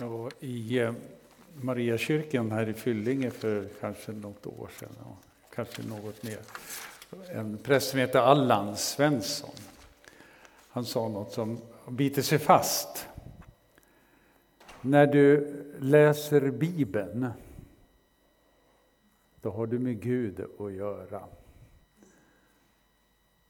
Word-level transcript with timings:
Ja, 0.00 0.30
I 0.40 0.78
eh, 0.78 0.92
Mariakyrkan 1.54 2.50
här 2.50 2.68
i 2.68 2.72
Fyllinge 2.72 3.30
för 3.30 3.68
kanske 3.80 4.12
något 4.12 4.46
år 4.46 4.70
sedan, 4.78 4.96
kanske 5.54 5.82
något 5.82 6.22
mer, 6.22 6.38
en 7.28 7.58
präst 7.58 7.90
som 7.90 7.98
heter 7.98 8.18
Allan 8.18 8.76
Svensson. 8.76 9.54
Han 10.68 10.84
sa 10.84 11.08
något 11.08 11.32
som 11.32 11.58
biter 11.88 12.22
sig 12.22 12.38
fast. 12.38 13.06
När 14.80 15.06
du 15.06 15.54
läser 15.78 16.50
Bibeln, 16.50 17.26
då 19.40 19.50
har 19.50 19.66
du 19.66 19.78
med 19.78 20.00
Gud 20.00 20.40
att 20.58 20.72
göra. 20.72 21.24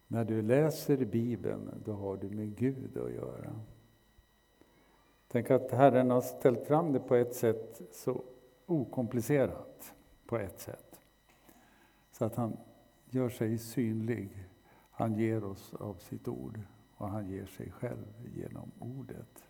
När 0.07 0.25
du 0.25 0.43
läser 0.43 0.96
Bibeln, 0.96 1.82
då 1.85 1.93
har 1.93 2.17
du 2.17 2.30
med 2.30 2.57
Gud 2.57 2.97
att 2.97 3.12
göra. 3.12 3.53
Tänk 5.33 5.51
att 5.51 5.70
Herren 5.70 6.11
har 6.11 6.20
ställt 6.20 6.66
fram 6.66 6.93
det 6.93 7.01
på 7.01 7.15
ett 7.15 7.34
sätt 7.34 7.80
så 7.93 8.23
okomplicerat 8.66 9.95
på 10.27 10.39
ett 10.39 10.61
sätt. 10.61 11.01
Så 12.12 12.25
att 12.25 12.37
han 12.37 12.56
gör 13.11 13.29
sig 13.29 13.59
synlig. 13.59 14.47
Han 14.91 15.15
ger 15.15 15.45
oss 15.45 15.75
av 15.75 15.95
sitt 15.95 16.29
ord 16.29 16.61
och 16.97 17.09
han 17.09 17.29
ger 17.29 17.47
sig 17.47 17.70
själv 17.70 18.06
genom 18.34 18.70
ordet. 18.79 19.45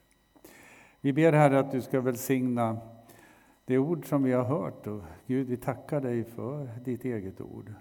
Vi 1.01 1.13
ber 1.13 1.33
Herre 1.33 1.59
att 1.59 1.73
du 1.73 1.83
ska 1.83 2.01
välsigna 2.01 2.79
det 3.65 3.79
ord 3.79 4.09
som 4.09 4.23
vi 4.23 4.33
har 4.33 4.45
hört 4.45 4.87
och 4.87 5.03
Gud 5.27 5.47
vi 5.47 5.57
tackar 5.57 6.01
dig 6.01 6.25
för 6.25 6.69
ditt 6.85 7.05
eget 7.05 7.41
ord. 7.41 7.73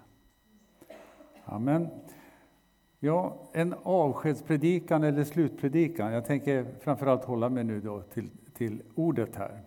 Amen. 1.44 1.88
Ja, 3.02 3.36
en 3.52 3.74
avskedspredikan 3.82 5.04
eller 5.04 5.24
slutpredikan. 5.24 6.12
Jag 6.12 6.24
tänker 6.24 6.66
framförallt 6.80 7.24
hålla 7.24 7.48
mig 7.48 7.64
nu 7.64 7.80
då 7.80 8.02
till, 8.02 8.30
till 8.54 8.82
ordet 8.94 9.36
här. 9.36 9.60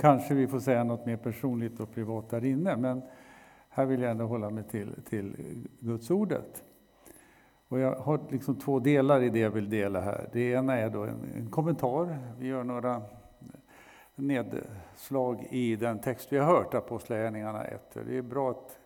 Kanske 0.00 0.34
vi 0.34 0.46
får 0.46 0.60
säga 0.60 0.84
något 0.84 1.06
mer 1.06 1.16
personligt 1.16 1.80
och 1.80 1.94
privat 1.94 2.30
där 2.30 2.44
inne, 2.44 2.76
men 2.76 3.02
här 3.68 3.86
vill 3.86 4.02
jag 4.02 4.10
ändå 4.10 4.24
hålla 4.24 4.50
mig 4.50 4.64
till, 4.64 5.02
till 5.08 5.36
Guds 5.80 6.10
ordet. 6.10 6.64
Och 7.68 7.78
jag 7.78 7.94
har 7.94 8.20
liksom 8.30 8.54
två 8.54 8.78
delar 8.78 9.22
i 9.22 9.28
det 9.28 9.38
jag 9.38 9.50
vill 9.50 9.70
dela 9.70 10.00
här. 10.00 10.28
Det 10.32 10.50
ena 10.50 10.76
är 10.76 10.90
då 10.90 11.02
en, 11.02 11.24
en 11.36 11.50
kommentar. 11.50 12.18
Vi 12.38 12.46
gör 12.46 12.64
några 12.64 13.02
nedslag 14.14 15.46
i 15.50 15.76
den 15.76 15.98
text 15.98 16.32
vi 16.32 16.38
har 16.38 16.46
hört, 16.46 16.74
Apostlagärningarna 16.74 17.64
1. 17.64 17.96
Det 18.06 18.16
är 18.16 18.22
bra 18.22 18.50
att 18.50 18.78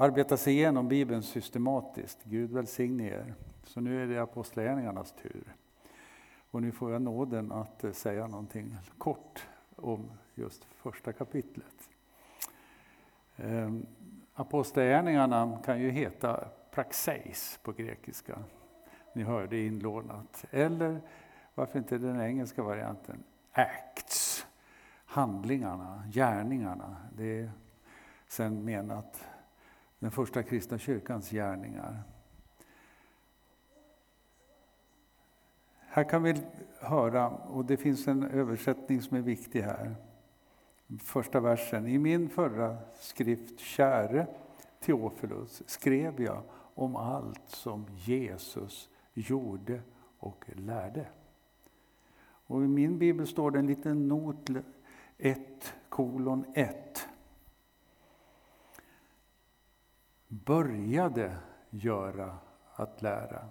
arbeta 0.00 0.36
sig 0.36 0.52
igenom 0.54 0.88
Bibeln 0.88 1.22
systematiskt. 1.22 2.18
Gud 2.24 2.50
välsigne 2.50 3.08
er. 3.08 3.34
Så 3.64 3.80
nu 3.80 4.02
är 4.02 4.06
det 4.06 4.22
Apostlagärningarnas 4.22 5.12
tur. 5.22 5.54
Och 6.50 6.62
nu 6.62 6.72
får 6.72 6.92
jag 6.92 7.02
nåden 7.02 7.52
att 7.52 7.84
eh, 7.84 7.92
säga 7.92 8.26
någonting 8.26 8.76
kort 8.98 9.46
om 9.76 10.10
just 10.34 10.64
första 10.64 11.12
kapitlet. 11.12 11.90
Ehm, 13.36 13.86
apostlagärningarna 14.34 15.58
kan 15.64 15.80
ju 15.80 15.90
heta 15.90 16.48
praxeis 16.70 17.58
på 17.62 17.72
grekiska. 17.72 18.38
Ni 19.12 19.22
hör, 19.22 19.46
det 19.46 19.56
är 19.56 19.66
inlånat. 19.66 20.44
Eller 20.50 21.00
varför 21.54 21.78
inte 21.78 21.98
den 21.98 22.20
engelska 22.20 22.62
varianten, 22.62 23.24
acts. 23.52 24.46
Handlingarna, 25.04 26.02
gärningarna. 26.12 26.96
Det 27.16 27.40
är 27.40 27.50
sen 28.28 28.64
menat 28.64 29.24
den 29.98 30.10
första 30.10 30.42
kristna 30.42 30.78
kyrkans 30.78 31.30
gärningar. 31.30 32.02
Här 35.78 36.04
kan 36.04 36.22
vi 36.22 36.34
höra, 36.80 37.28
och 37.28 37.64
det 37.64 37.76
finns 37.76 38.08
en 38.08 38.22
översättning 38.22 39.02
som 39.02 39.16
är 39.16 39.20
viktig 39.20 39.62
här. 39.62 39.94
Första 41.00 41.40
versen. 41.40 41.86
I 41.86 41.98
min 41.98 42.28
förra 42.28 42.78
skrift, 43.00 43.60
käre 43.60 44.26
Teofilus, 44.80 45.62
skrev 45.66 46.20
jag 46.20 46.42
om 46.74 46.96
allt 46.96 47.48
som 47.48 47.86
Jesus 47.96 48.88
gjorde 49.14 49.80
och 50.18 50.44
lärde. 50.48 51.06
Och 52.20 52.64
I 52.64 52.68
min 52.68 52.98
bibel 52.98 53.26
står 53.26 53.50
det 53.50 53.58
en 53.58 53.66
liten 53.66 54.08
not 54.08 54.50
1 55.18 55.74
kolon 55.88 56.44
1 56.54 57.07
började 60.28 61.36
göra 61.70 62.38
att 62.74 63.02
lära. 63.02 63.48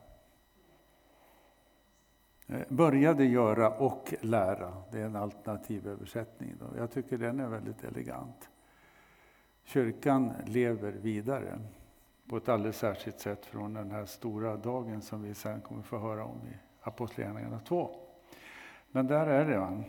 Eh, 2.47 2.61
började 2.69 3.25
göra 3.25 3.69
och 3.69 4.13
lära, 4.21 4.83
det 4.91 5.01
är 5.01 5.05
en 5.05 5.15
alternativ 5.15 5.87
översättning. 5.87 6.55
Då. 6.59 6.77
Jag 6.77 6.91
tycker 6.91 7.17
den 7.17 7.39
är 7.39 7.47
väldigt 7.47 7.83
elegant. 7.83 8.49
Kyrkan 9.63 10.33
lever 10.45 10.91
vidare 10.91 11.59
på 12.29 12.37
ett 12.37 12.49
alldeles 12.49 12.77
särskilt 12.77 13.19
sätt 13.19 13.45
från 13.45 13.73
den 13.73 13.91
här 13.91 14.05
stora 14.05 14.57
dagen 14.57 15.01
som 15.01 15.23
vi 15.23 15.33
sen 15.33 15.61
kommer 15.61 15.81
få 15.81 15.97
höra 15.97 16.25
om 16.25 16.37
i 16.47 16.57
Apostlagärningarna 16.81 17.59
2. 17.59 17.95
Men 18.91 19.07
där 19.07 19.27
är 19.27 19.45
det. 19.45 19.83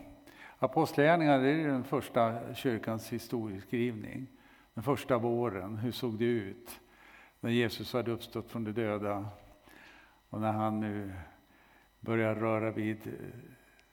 Apostlagärningarna 0.59 1.47
är 1.47 1.69
den 1.69 1.85
första 1.85 2.55
kyrkans 2.55 3.13
historieskrivning 3.13 4.27
den 4.79 4.83
första 4.83 5.19
våren, 5.19 5.77
hur 5.77 5.93
såg 5.93 6.19
det 6.19 6.25
ut? 6.25 6.81
När 7.41 7.51
Jesus 7.51 7.93
hade 7.93 8.11
uppstått 8.11 8.51
från 8.51 8.65
de 8.65 8.73
döda 8.73 9.29
och 10.29 10.41
när 10.41 10.53
han 10.53 10.81
nu 10.81 11.13
börjar 12.01 12.35
röra 12.35 12.71
vid 12.71 13.07
eh, 13.07 13.13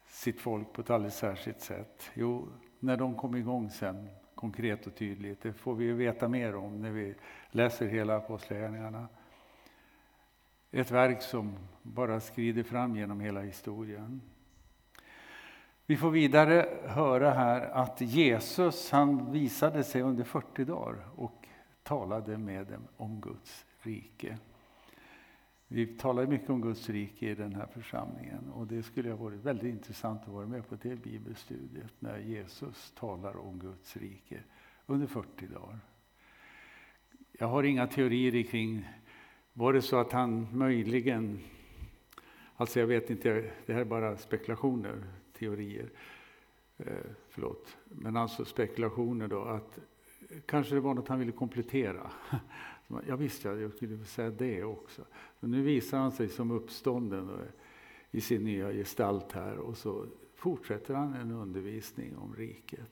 sitt 0.07 0.39
folk 0.39 0.73
på 0.73 0.81
ett 0.81 0.89
alldeles 0.89 1.17
särskilt 1.17 1.61
sätt. 1.61 2.11
Jo, 2.13 2.49
när 2.79 2.97
de 2.97 3.15
kom 3.15 3.35
igång 3.35 3.69
sen, 3.69 4.09
konkret 4.35 4.87
och 4.87 4.95
tydligt, 4.95 5.41
det 5.41 5.53
får 5.53 5.75
vi 5.75 5.91
veta 5.91 6.27
mer 6.27 6.55
om 6.55 6.81
när 6.81 6.91
vi 6.91 7.15
läser 7.51 7.87
hela 7.87 8.15
Apostlagärningarna. 8.15 9.07
Ett 10.71 10.91
verk 10.91 11.21
som 11.21 11.57
bara 11.81 12.19
skrider 12.19 12.63
fram 12.63 12.95
genom 12.95 13.19
hela 13.19 13.41
historien. 13.41 14.21
Vi 15.87 15.97
får 15.97 16.11
vidare 16.11 16.69
höra 16.85 17.31
här 17.31 17.61
att 17.61 18.01
Jesus 18.01 18.91
han 18.91 19.31
visade 19.31 19.83
sig 19.83 20.01
under 20.01 20.23
40 20.23 20.65
dagar 20.65 21.07
och 21.15 21.47
talade 21.83 22.37
med 22.37 22.67
dem 22.67 22.87
om 22.97 23.21
Guds 23.21 23.65
rike. 23.79 24.37
Vi 25.67 25.87
talar 25.87 26.25
mycket 26.25 26.49
om 26.49 26.61
Guds 26.61 26.89
rike 26.89 27.29
i 27.29 27.35
den 27.35 27.55
här 27.55 27.67
församlingen 27.67 28.51
och 28.53 28.67
det 28.67 28.83
skulle 28.83 29.09
ha 29.09 29.17
varit 29.17 29.39
väldigt 29.39 29.73
intressant 29.73 30.21
att 30.21 30.27
vara 30.27 30.45
med 30.45 30.69
på 30.69 30.75
det 30.81 30.95
bibelstudiet 30.95 31.93
när 31.99 32.17
Jesus 32.17 32.93
talar 32.99 33.37
om 33.37 33.59
Guds 33.59 33.97
rike 33.97 34.39
under 34.85 35.07
40 35.07 35.47
dagar. 35.47 35.79
Jag 37.31 37.47
har 37.47 37.63
inga 37.63 37.87
teorier 37.87 38.43
kring, 38.43 38.87
var 39.53 39.73
det 39.73 39.81
så 39.81 39.97
att 39.97 40.11
han 40.11 40.57
möjligen, 40.57 41.39
alltså 42.55 42.79
jag 42.79 42.87
vet 42.87 43.09
inte, 43.09 43.51
det 43.65 43.73
här 43.73 43.81
är 43.81 43.85
bara 43.85 44.17
spekulationer, 44.17 45.03
teorier. 45.39 45.89
Eh, 46.77 46.93
förlåt. 47.29 47.77
Men 47.85 48.17
alltså 48.17 48.45
spekulationer 48.45 49.27
då 49.27 49.41
att 49.41 49.79
kanske 50.45 50.75
det 50.75 50.81
var 50.81 50.93
något 50.93 51.07
han 51.07 51.19
ville 51.19 51.31
komplettera. 51.31 52.11
Jag 53.07 53.17
visste 53.17 53.47
jag, 53.47 53.61
jag 53.61 53.73
skulle 53.73 53.97
säga 53.97 54.29
det 54.29 54.63
också. 54.63 55.01
Men 55.39 55.51
nu 55.51 55.61
visar 55.61 55.97
han 55.97 56.11
sig 56.11 56.29
som 56.29 56.51
uppstånden 56.51 57.29
i 58.11 58.21
sin 58.21 58.43
nya 58.43 58.71
gestalt 58.71 59.31
här 59.31 59.57
och 59.57 59.77
så 59.77 60.05
fortsätter 60.35 60.93
han 60.93 61.13
en 61.13 61.31
undervisning 61.31 62.17
om 62.17 62.35
riket. 62.35 62.91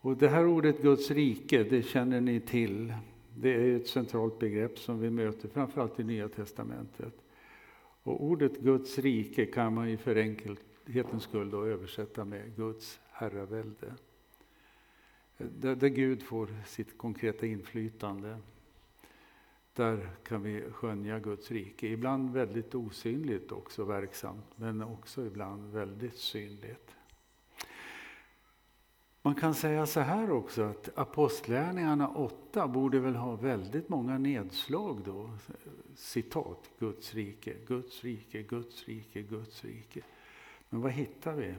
Och 0.00 0.16
det 0.16 0.28
här 0.28 0.46
ordet 0.46 0.82
Guds 0.82 1.10
rike, 1.10 1.64
det 1.64 1.82
känner 1.82 2.20
ni 2.20 2.40
till. 2.40 2.94
Det 3.36 3.54
är 3.54 3.76
ett 3.76 3.88
centralt 3.88 4.38
begrepp 4.38 4.78
som 4.78 5.00
vi 5.00 5.10
möter 5.10 5.48
framförallt 5.48 6.00
i 6.00 6.04
Nya 6.04 6.28
Testamentet. 6.28 7.14
Och 8.02 8.24
ordet 8.24 8.58
Guds 8.58 8.98
rike 8.98 9.46
kan 9.46 9.74
man 9.74 9.90
ju 9.90 9.96
för 9.96 10.14
enkelhetens 10.86 11.22
skull 11.22 11.50
då 11.50 11.64
översätta 11.64 12.24
med 12.24 12.56
Guds 12.56 13.00
herravälde. 13.10 13.94
Där, 15.38 15.76
där 15.76 15.88
Gud 15.88 16.22
får 16.22 16.48
sitt 16.66 16.98
konkreta 16.98 17.46
inflytande. 17.46 18.38
Där 19.72 20.10
kan 20.24 20.42
vi 20.42 20.70
skönja 20.70 21.18
Guds 21.18 21.50
rike. 21.50 21.86
Ibland 21.86 22.32
väldigt 22.32 22.74
osynligt 22.74 23.52
också 23.52 23.84
verksamt, 23.84 24.44
men 24.56 24.82
också 24.82 25.26
ibland 25.26 25.72
väldigt 25.72 26.16
synligt. 26.16 26.96
Man 29.22 29.34
kan 29.34 29.54
säga 29.54 29.86
så 29.86 30.00
här 30.00 30.30
också 30.30 30.62
att 30.62 30.98
Apostlärningarna 30.98 32.08
8 32.08 32.68
borde 32.68 33.00
väl 33.00 33.16
ha 33.16 33.36
väldigt 33.36 33.88
många 33.88 34.18
nedslag 34.18 35.02
då. 35.04 35.30
Citat, 35.94 36.70
Guds 36.78 37.14
rike, 37.14 37.56
Guds 37.66 38.04
rike, 38.04 38.42
Guds 38.42 38.84
rike, 38.84 39.22
Guds 39.22 39.64
rike. 39.64 40.02
Men 40.68 40.80
vad 40.80 40.92
hittar 40.92 41.34
vi? 41.34 41.54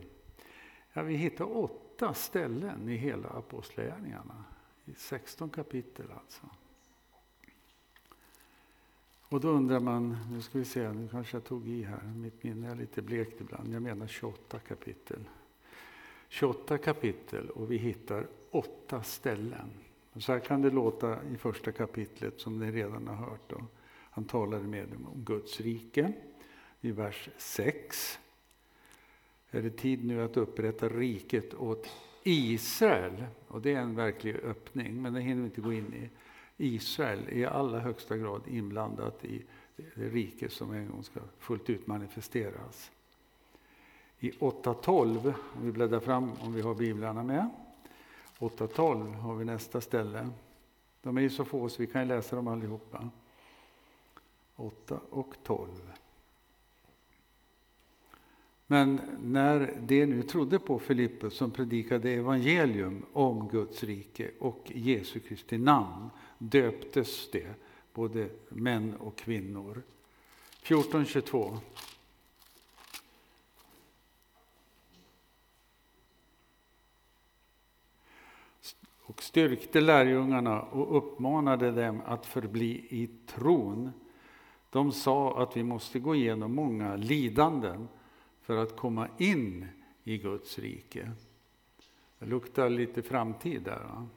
Ja, 0.94 1.04
vi 1.04 1.15
hittar 1.15 1.57
åtta 1.57 2.13
ställen 2.13 2.89
i 2.89 2.95
hela 2.95 3.30
Apostlagärningarna. 3.30 4.44
I 4.86 4.94
16 4.94 5.50
kapitel 5.50 6.06
alltså. 6.12 6.50
Och 9.30 9.39
då 9.39 9.50
undrar 9.50 9.80
man, 9.80 10.18
nu 10.31 10.42
ska 10.42 10.59
vi 10.59 10.65
se, 10.65 10.94
nu 10.94 11.07
kanske 11.07 11.38
jag 11.38 11.44
tog 11.44 11.68
i 11.68 11.83
här, 11.83 12.04
mitt 12.04 12.44
minne 12.44 12.71
är 12.71 12.75
lite 12.75 13.01
blekt 13.01 13.42
ibland, 13.42 13.74
jag 13.74 13.81
menar 13.81 14.07
28 14.07 14.59
kapitel. 14.59 15.19
28 16.30 16.77
kapitel 16.77 17.50
och 17.50 17.71
vi 17.71 17.77
hittar 17.77 18.27
åtta 18.51 19.03
ställen. 19.03 19.69
Så 20.15 20.31
här 20.31 20.39
kan 20.39 20.62
det 20.62 20.69
låta 20.69 21.24
i 21.24 21.38
första 21.38 21.71
kapitlet 21.71 22.39
som 22.39 22.60
ni 22.60 22.71
redan 22.71 23.07
har 23.07 23.15
hört. 23.15 23.50
Då. 23.50 23.63
Han 23.88 24.25
talade 24.25 24.63
med 24.63 24.88
dem 24.88 25.07
om 25.07 25.24
Guds 25.24 25.60
rike. 25.62 26.13
I 26.81 26.92
vers 26.92 27.30
6 27.38 28.19
är 29.51 29.61
det 29.61 29.69
tid 29.69 30.05
nu 30.05 30.23
att 30.23 30.38
upprätta 30.38 30.89
riket 30.89 31.53
åt 31.53 31.88
Israel. 32.23 33.25
Och 33.47 33.61
det 33.61 33.73
är 33.73 33.79
en 33.79 33.95
verklig 33.95 34.35
öppning, 34.35 35.01
men 35.01 35.13
det 35.13 35.21
hinner 35.21 35.41
vi 35.41 35.45
inte 35.45 35.61
gå 35.61 35.73
in 35.73 35.94
i. 35.94 36.09
Israel 36.57 37.19
är 37.27 37.38
i 37.38 37.45
allra 37.45 37.79
högsta 37.79 38.17
grad 38.17 38.41
inblandat 38.47 39.25
i 39.25 39.44
det 39.75 40.09
rike 40.09 40.49
som 40.49 40.73
en 40.73 40.89
gång 40.89 41.03
ska 41.03 41.19
fullt 41.39 41.69
ut 41.69 41.88
manifesteras. 41.88 42.91
I 44.19 44.31
8.12, 44.31 45.33
om 45.55 45.65
vi 45.65 45.71
bläddrar 45.71 46.00
fram 46.00 46.31
om 46.39 46.53
vi 46.53 46.61
har 46.61 46.75
biblarna 46.75 47.23
med. 47.23 47.50
8.12 48.39 49.13
har 49.13 49.35
vi 49.35 49.45
nästa 49.45 49.81
ställe. 49.81 50.29
De 51.01 51.17
är 51.17 51.21
ju 51.21 51.29
så 51.29 51.45
få 51.45 51.69
så 51.69 51.81
vi 51.81 51.88
kan 51.88 52.07
läsa 52.07 52.35
dem 52.35 52.47
allihopa. 52.47 53.09
8 54.55 55.00
och 55.09 55.35
12. 55.43 55.69
Men 58.67 59.01
när 59.21 59.73
de 59.87 60.05
nu 60.05 60.23
trodde 60.23 60.59
på 60.59 60.79
Filippus 60.79 61.33
som 61.37 61.51
predikade 61.51 62.11
evangelium 62.11 63.05
om 63.13 63.47
Guds 63.47 63.83
rike 63.83 64.31
och 64.39 64.71
Jesu 64.75 65.19
Kristi 65.19 65.57
namn 65.57 66.09
döptes 66.37 67.31
det, 67.31 67.53
både 67.93 68.29
män 68.49 68.95
och 68.95 69.17
kvinnor. 69.17 69.81
14.22. 70.63 71.57
och 79.07 79.23
styrkte 79.23 79.81
lärjungarna 79.81 80.61
och 80.61 80.97
uppmanade 80.97 81.71
dem 81.71 82.01
att 82.05 82.25
förbli 82.25 82.85
i 82.89 83.09
tron. 83.25 83.91
De 84.69 84.91
sa 84.91 85.43
att 85.43 85.57
vi 85.57 85.63
måste 85.63 85.99
gå 85.99 86.15
igenom 86.15 86.55
många 86.55 86.95
lidanden 86.95 87.87
för 88.47 88.57
att 88.57 88.75
komma 88.75 89.07
in 89.17 89.67
i 90.03 90.17
Guds 90.17 90.59
rike. 90.59 91.11
Det 92.19 92.25
luktar 92.25 92.69
lite 92.69 93.01
framtid 93.01 93.61
där. 93.61 93.79
Va? 93.79 94.07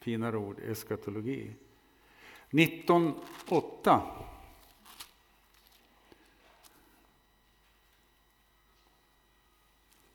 Finare 0.00 0.36
ord, 0.36 0.56
eskatologi. 0.68 1.50
19.8 2.50 4.00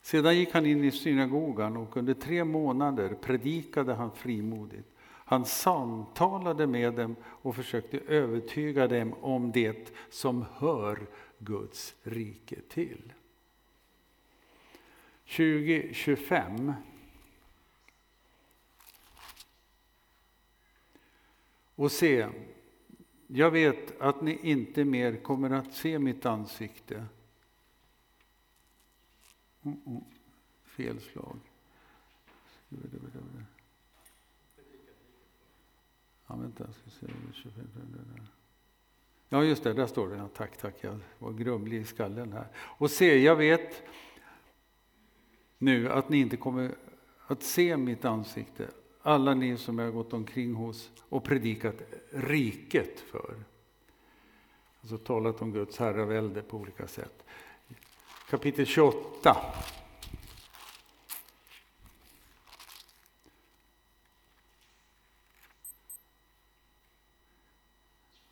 Sedan 0.01 0.37
gick 0.37 0.53
han 0.53 0.65
in 0.65 0.83
i 0.83 0.91
synagogan 0.91 1.77
och 1.77 1.97
under 1.97 2.13
tre 2.13 2.43
månader 2.43 3.13
predikade 3.21 3.93
han 3.93 4.11
frimodigt. 4.11 4.87
Han 5.03 5.45
samtalade 5.45 6.67
med 6.67 6.93
dem 6.93 7.15
och 7.23 7.55
försökte 7.55 7.99
övertyga 7.99 8.87
dem 8.87 9.13
om 9.21 9.51
det 9.51 9.93
som 10.09 10.45
hör 10.57 11.07
Guds 11.39 11.95
rike 12.03 12.55
till. 12.69 13.13
2025 15.27 16.73
Och 21.75 21.91
se, 21.91 22.27
jag 23.27 23.51
vet 23.51 24.01
att 24.01 24.21
ni 24.21 24.39
inte 24.43 24.85
mer 24.85 25.15
kommer 25.23 25.49
att 25.49 25.73
se 25.73 25.99
mitt 25.99 26.25
ansikte 26.25 27.05
Oh, 29.67 29.73
oh, 29.85 30.03
fel 30.63 30.99
slag. 30.99 31.39
Ja, 36.27 36.35
vänta, 36.35 36.73
ska 36.73 36.89
se. 36.89 37.07
Ja, 39.29 39.43
just 39.43 39.63
det, 39.63 39.73
där 39.73 39.87
står 39.87 40.09
det. 40.09 40.15
Ja, 40.15 40.27
tack, 40.27 40.57
tack. 40.57 40.75
Jag 40.81 40.99
var 41.19 41.33
grumlig 41.33 41.81
i 41.81 41.85
skallen 41.85 42.33
här. 42.33 42.47
Och 42.55 42.91
se, 42.91 43.17
jag 43.17 43.35
vet 43.35 43.83
nu 45.57 45.89
att 45.89 46.09
ni 46.09 46.17
inte 46.17 46.37
kommer 46.37 46.75
att 47.27 47.43
se 47.43 47.77
mitt 47.77 48.05
ansikte. 48.05 48.67
Alla 49.01 49.33
ni 49.33 49.57
som 49.57 49.79
jag 49.79 49.85
har 49.85 49.91
gått 49.91 50.13
omkring 50.13 50.53
hos 50.53 50.91
och 51.09 51.23
predikat 51.23 51.75
riket 52.11 52.99
för. 52.99 53.35
Alltså 54.81 54.97
talat 54.97 55.41
om 55.41 55.51
Guds 55.51 55.77
herravälde 55.77 56.41
på 56.41 56.57
olika 56.57 56.87
sätt 56.87 57.23
kapitel 58.29 58.65
28. 58.65 59.37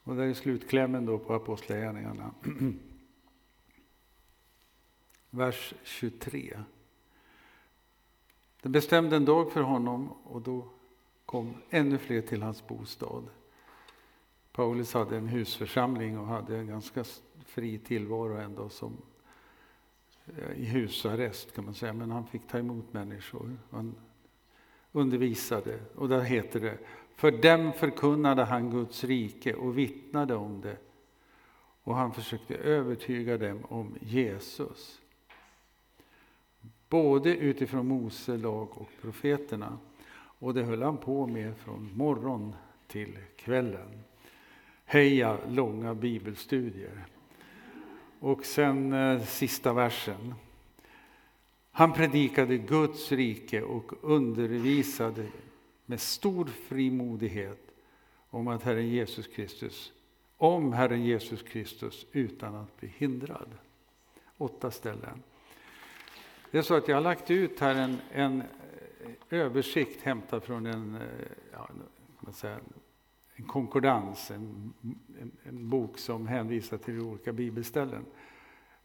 Och 0.03 0.15
där 0.15 0.23
är 0.23 0.33
slutklämmen 0.33 1.05
då 1.05 1.19
på 1.19 1.33
Apostlagärningarna. 1.33 2.33
Vers 5.29 5.73
23. 5.83 6.63
Den 8.65 8.71
bestämde 8.71 9.15
en 9.15 9.25
dag 9.25 9.51
för 9.51 9.61
honom 9.61 10.09
och 10.23 10.41
då 10.41 10.65
kom 11.25 11.53
ännu 11.69 11.97
fler 11.97 12.21
till 12.21 12.41
hans 12.41 12.67
bostad. 12.67 13.23
Paulus 14.51 14.93
hade 14.93 15.17
en 15.17 15.27
husförsamling 15.27 16.19
och 16.19 16.27
hade 16.27 16.57
en 16.57 16.67
ganska 16.67 17.03
fri 17.45 17.79
tillvaro 17.79 18.37
ändå 18.37 18.69
som 18.69 18.97
eh, 20.37 20.51
i 20.61 20.65
husarrest 20.65 21.55
kan 21.55 21.65
man 21.65 21.73
säga, 21.73 21.93
men 21.93 22.11
han 22.11 22.27
fick 22.27 22.47
ta 22.47 22.57
emot 22.57 22.93
människor. 22.93 23.57
Han 23.69 23.95
undervisade 24.91 25.79
och 25.95 26.09
där 26.09 26.21
heter 26.21 26.59
det, 26.59 26.77
för 27.15 27.31
dem 27.31 27.73
förkunnade 27.73 28.43
han 28.43 28.71
Guds 28.71 29.03
rike 29.03 29.53
och 29.53 29.77
vittnade 29.77 30.35
om 30.35 30.61
det. 30.61 30.77
Och 31.83 31.95
han 31.95 32.13
försökte 32.13 32.55
övertyga 32.55 33.37
dem 33.37 33.65
om 33.65 33.95
Jesus. 34.01 35.01
Både 36.89 37.35
utifrån 37.35 37.87
Mose 37.87 38.37
lag 38.37 38.67
och 38.71 38.89
profeterna. 39.01 39.77
Och 40.39 40.53
det 40.53 40.63
höll 40.63 40.81
han 40.81 40.97
på 40.97 41.27
med 41.27 41.57
från 41.57 41.91
morgon 41.97 42.55
till 42.87 43.17
kvällen. 43.35 44.03
Heja 44.85 45.37
långa 45.49 45.95
bibelstudier. 45.95 47.05
Och 48.19 48.45
sen 48.45 48.93
eh, 48.93 49.23
sista 49.23 49.73
versen. 49.73 50.33
Han 51.71 51.93
predikade 51.93 52.57
Guds 52.57 53.11
rike 53.11 53.61
och 53.61 53.91
undervisade 54.01 55.25
med 55.85 55.99
stor 55.99 56.45
frimodighet 56.45 57.71
om 58.29 58.47
att 58.47 58.63
Herren 58.63 58.87
Jesus 58.87 59.27
Kristus, 59.27 59.91
om 60.37 60.73
Herren 60.73 61.03
Jesus 61.03 61.43
Kristus 61.43 62.05
utan 62.11 62.55
att 62.55 62.77
bli 62.77 62.93
hindrad. 62.97 63.49
Åtta 64.37 64.71
ställen. 64.71 65.23
Det 66.51 66.57
är 66.57 66.61
så 66.61 66.73
att 66.73 66.87
jag 66.87 66.95
har 66.95 67.01
lagt 67.01 67.31
ut 67.31 67.59
här 67.59 67.75
en, 67.75 67.97
en 68.11 68.41
eh, 68.41 69.39
översikt 69.39 70.01
hämtad 70.01 70.43
från 70.43 70.65
en, 70.65 70.95
eh, 70.95 71.01
ja, 71.51 71.69
man 72.19 72.33
säga, 72.33 72.59
en 73.35 73.45
konkordans, 73.45 74.31
en, 74.31 74.73
en, 75.21 75.31
en, 75.43 75.69
bok 75.69 75.97
som 75.97 76.27
hänvisar 76.27 76.77
till 76.77 76.99
olika 77.01 77.33
bibelställen. 77.33 78.05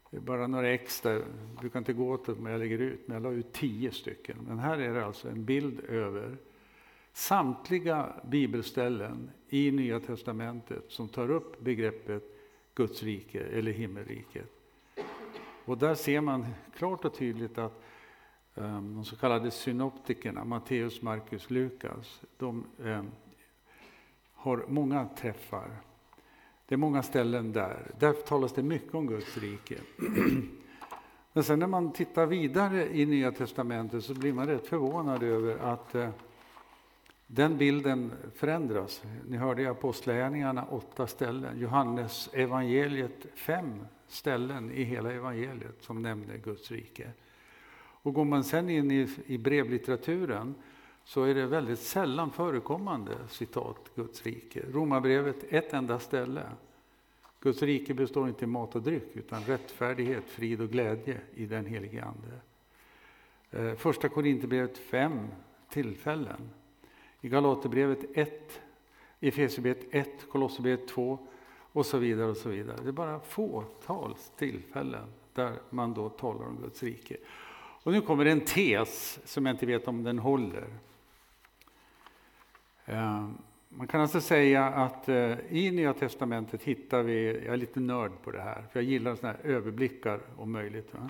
Det 0.09 0.17
är 0.17 0.21
bara 0.21 0.47
några 0.47 0.69
extra, 0.69 1.13
du 1.13 1.23
brukar 1.59 1.79
inte 1.79 1.93
gå 1.93 2.11
åt 2.11 2.25
det 2.25 2.35
men 2.35 2.51
jag 2.51 2.59
lägger 2.59 2.79
ut, 2.79 3.07
men 3.07 3.13
jag 3.15 3.23
la 3.23 3.31
ut 3.31 3.53
tio 3.53 3.91
stycken. 3.91 4.37
Men 4.47 4.59
här 4.59 4.77
är 4.77 4.93
det 4.93 5.05
alltså 5.05 5.29
en 5.29 5.45
bild 5.45 5.79
över 5.79 6.37
samtliga 7.13 8.13
bibelställen 8.25 9.31
i 9.49 9.71
Nya 9.71 9.99
Testamentet 9.99 10.83
som 10.87 11.09
tar 11.09 11.31
upp 11.31 11.61
begreppet 11.61 12.23
Guds 12.73 13.03
rike 13.03 13.39
eller 13.39 13.71
himmelriket. 13.71 14.60
Och 15.65 15.77
där 15.77 15.95
ser 15.95 16.21
man 16.21 16.45
klart 16.77 17.05
och 17.05 17.13
tydligt 17.13 17.57
att 17.57 17.83
um, 18.55 18.95
de 18.95 19.05
så 19.05 19.15
kallade 19.15 19.51
synoptikerna, 19.51 20.43
Matteus, 20.43 21.01
Markus, 21.01 21.49
Lukas, 21.49 22.21
de 22.37 22.65
um, 22.77 23.11
har 24.33 24.65
många 24.67 25.09
träffar. 25.17 25.71
Det 26.65 26.75
är 26.75 26.77
många 26.77 27.03
ställen 27.03 27.51
där. 27.51 27.91
Där 27.99 28.13
talas 28.13 28.53
det 28.53 28.63
mycket 28.63 28.95
om 28.95 29.07
Guds 29.07 29.37
rike. 29.37 29.75
Men 31.33 31.43
sen 31.43 31.59
när 31.59 31.67
man 31.67 31.93
tittar 31.93 32.25
vidare 32.25 32.97
i 32.97 33.05
Nya 33.05 33.31
Testamentet 33.31 34.03
så 34.03 34.13
blir 34.13 34.33
man 34.33 34.47
rätt 34.47 34.67
förvånad 34.67 35.23
över 35.23 35.57
att 35.57 35.95
eh, 35.95 36.09
den 37.33 37.57
bilden 37.57 38.11
förändras. 38.35 39.03
Ni 39.27 39.37
hörde 39.37 39.61
i 39.61 39.67
Apostlagärningarna 39.67 40.65
åtta 40.65 41.07
ställen, 41.07 41.59
Johannes 41.59 42.29
evangeliet 42.33 43.25
fem 43.35 43.85
ställen 44.07 44.71
i 44.71 44.83
hela 44.83 45.11
evangeliet 45.11 45.75
som 45.79 46.01
nämner 46.01 46.37
Guds 46.37 46.71
rike. 46.71 47.11
Och 48.03 48.13
går 48.13 48.25
man 48.25 48.43
sen 48.43 48.69
in 48.69 48.91
i, 48.91 49.09
i 49.25 49.37
brevlitteraturen 49.37 50.55
så 51.03 51.23
är 51.23 51.35
det 51.35 51.45
väldigt 51.45 51.79
sällan 51.79 52.31
förekommande 52.31 53.11
citat 53.29 53.91
Guds 53.95 54.23
rike. 54.23 54.63
Romarbrevet 54.71 55.43
ett 55.49 55.73
enda 55.73 55.99
ställe. 55.99 56.43
Guds 57.39 57.61
rike 57.61 57.93
består 57.93 58.27
inte 58.27 58.45
i 58.45 58.47
mat 58.47 58.75
och 58.75 58.81
dryck, 58.81 59.15
utan 59.15 59.43
rättfärdighet, 59.43 60.23
frid 60.27 60.61
och 60.61 60.69
glädje 60.69 61.17
i 61.35 61.45
den 61.45 61.65
helige 61.65 62.03
Ande. 62.03 62.39
Eh, 63.51 63.77
första 63.77 64.09
Korinthierbrevet 64.09 64.77
fem 64.77 65.27
tillfällen. 65.69 66.49
I 67.21 67.29
Galaterbrevet 67.29 67.99
1, 68.13 68.61
Efesierbrevet 69.19 69.85
1, 69.91 70.09
Kolosserbrevet 70.31 70.87
2 70.87 71.19
och 71.71 71.85
så 71.85 71.97
vidare. 71.97 72.29
och 72.29 72.37
så 72.37 72.49
vidare. 72.49 72.77
Det 72.83 72.87
är 72.87 72.91
bara 72.91 73.19
fåtals 73.19 74.31
tillfällen 74.37 75.07
där 75.33 75.53
man 75.69 75.93
då 75.93 76.09
talar 76.09 76.45
om 76.45 76.57
Guds 76.61 76.83
rike. 76.83 77.17
Och 77.83 77.91
nu 77.91 78.01
kommer 78.01 78.25
en 78.25 78.41
tes 78.41 79.19
som 79.25 79.45
jag 79.45 79.53
inte 79.53 79.65
vet 79.65 79.87
om 79.87 80.03
den 80.03 80.19
håller. 80.19 80.67
Eh, 82.85 83.29
man 83.69 83.87
kan 83.87 84.01
alltså 84.01 84.21
säga 84.21 84.65
att 84.65 85.09
eh, 85.09 85.39
i 85.49 85.71
Nya 85.71 85.93
Testamentet 85.93 86.63
hittar 86.63 87.03
vi, 87.03 87.43
jag 87.45 87.53
är 87.53 87.57
lite 87.57 87.79
nörd 87.79 88.11
på 88.23 88.31
det 88.31 88.41
här, 88.41 88.65
för 88.71 88.79
jag 88.79 88.83
gillar 88.83 89.15
såna 89.15 89.31
här 89.31 89.39
överblickar 89.43 90.19
om 90.37 90.51
möjligt. 90.51 90.93
Va? 90.93 91.09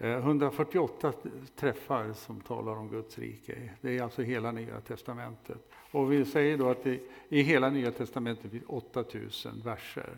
Eh, 0.00 0.10
148 0.10 1.12
träffar 1.56 2.12
som 2.12 2.40
talar 2.40 2.76
om 2.76 2.88
Guds 2.88 3.18
rike. 3.18 3.70
Det 3.80 3.98
är 3.98 4.02
alltså 4.02 4.22
hela 4.22 4.52
Nya 4.52 4.80
Testamentet. 4.80 5.70
Och 5.90 6.12
vi 6.12 6.24
säger 6.24 6.58
då 6.58 6.68
att 6.68 6.84
det, 6.84 7.00
i 7.28 7.42
hela 7.42 7.70
Nya 7.70 7.92
Testamentet 7.92 8.50
finns 8.50 8.64
8000 8.66 9.60
verser. 9.64 10.16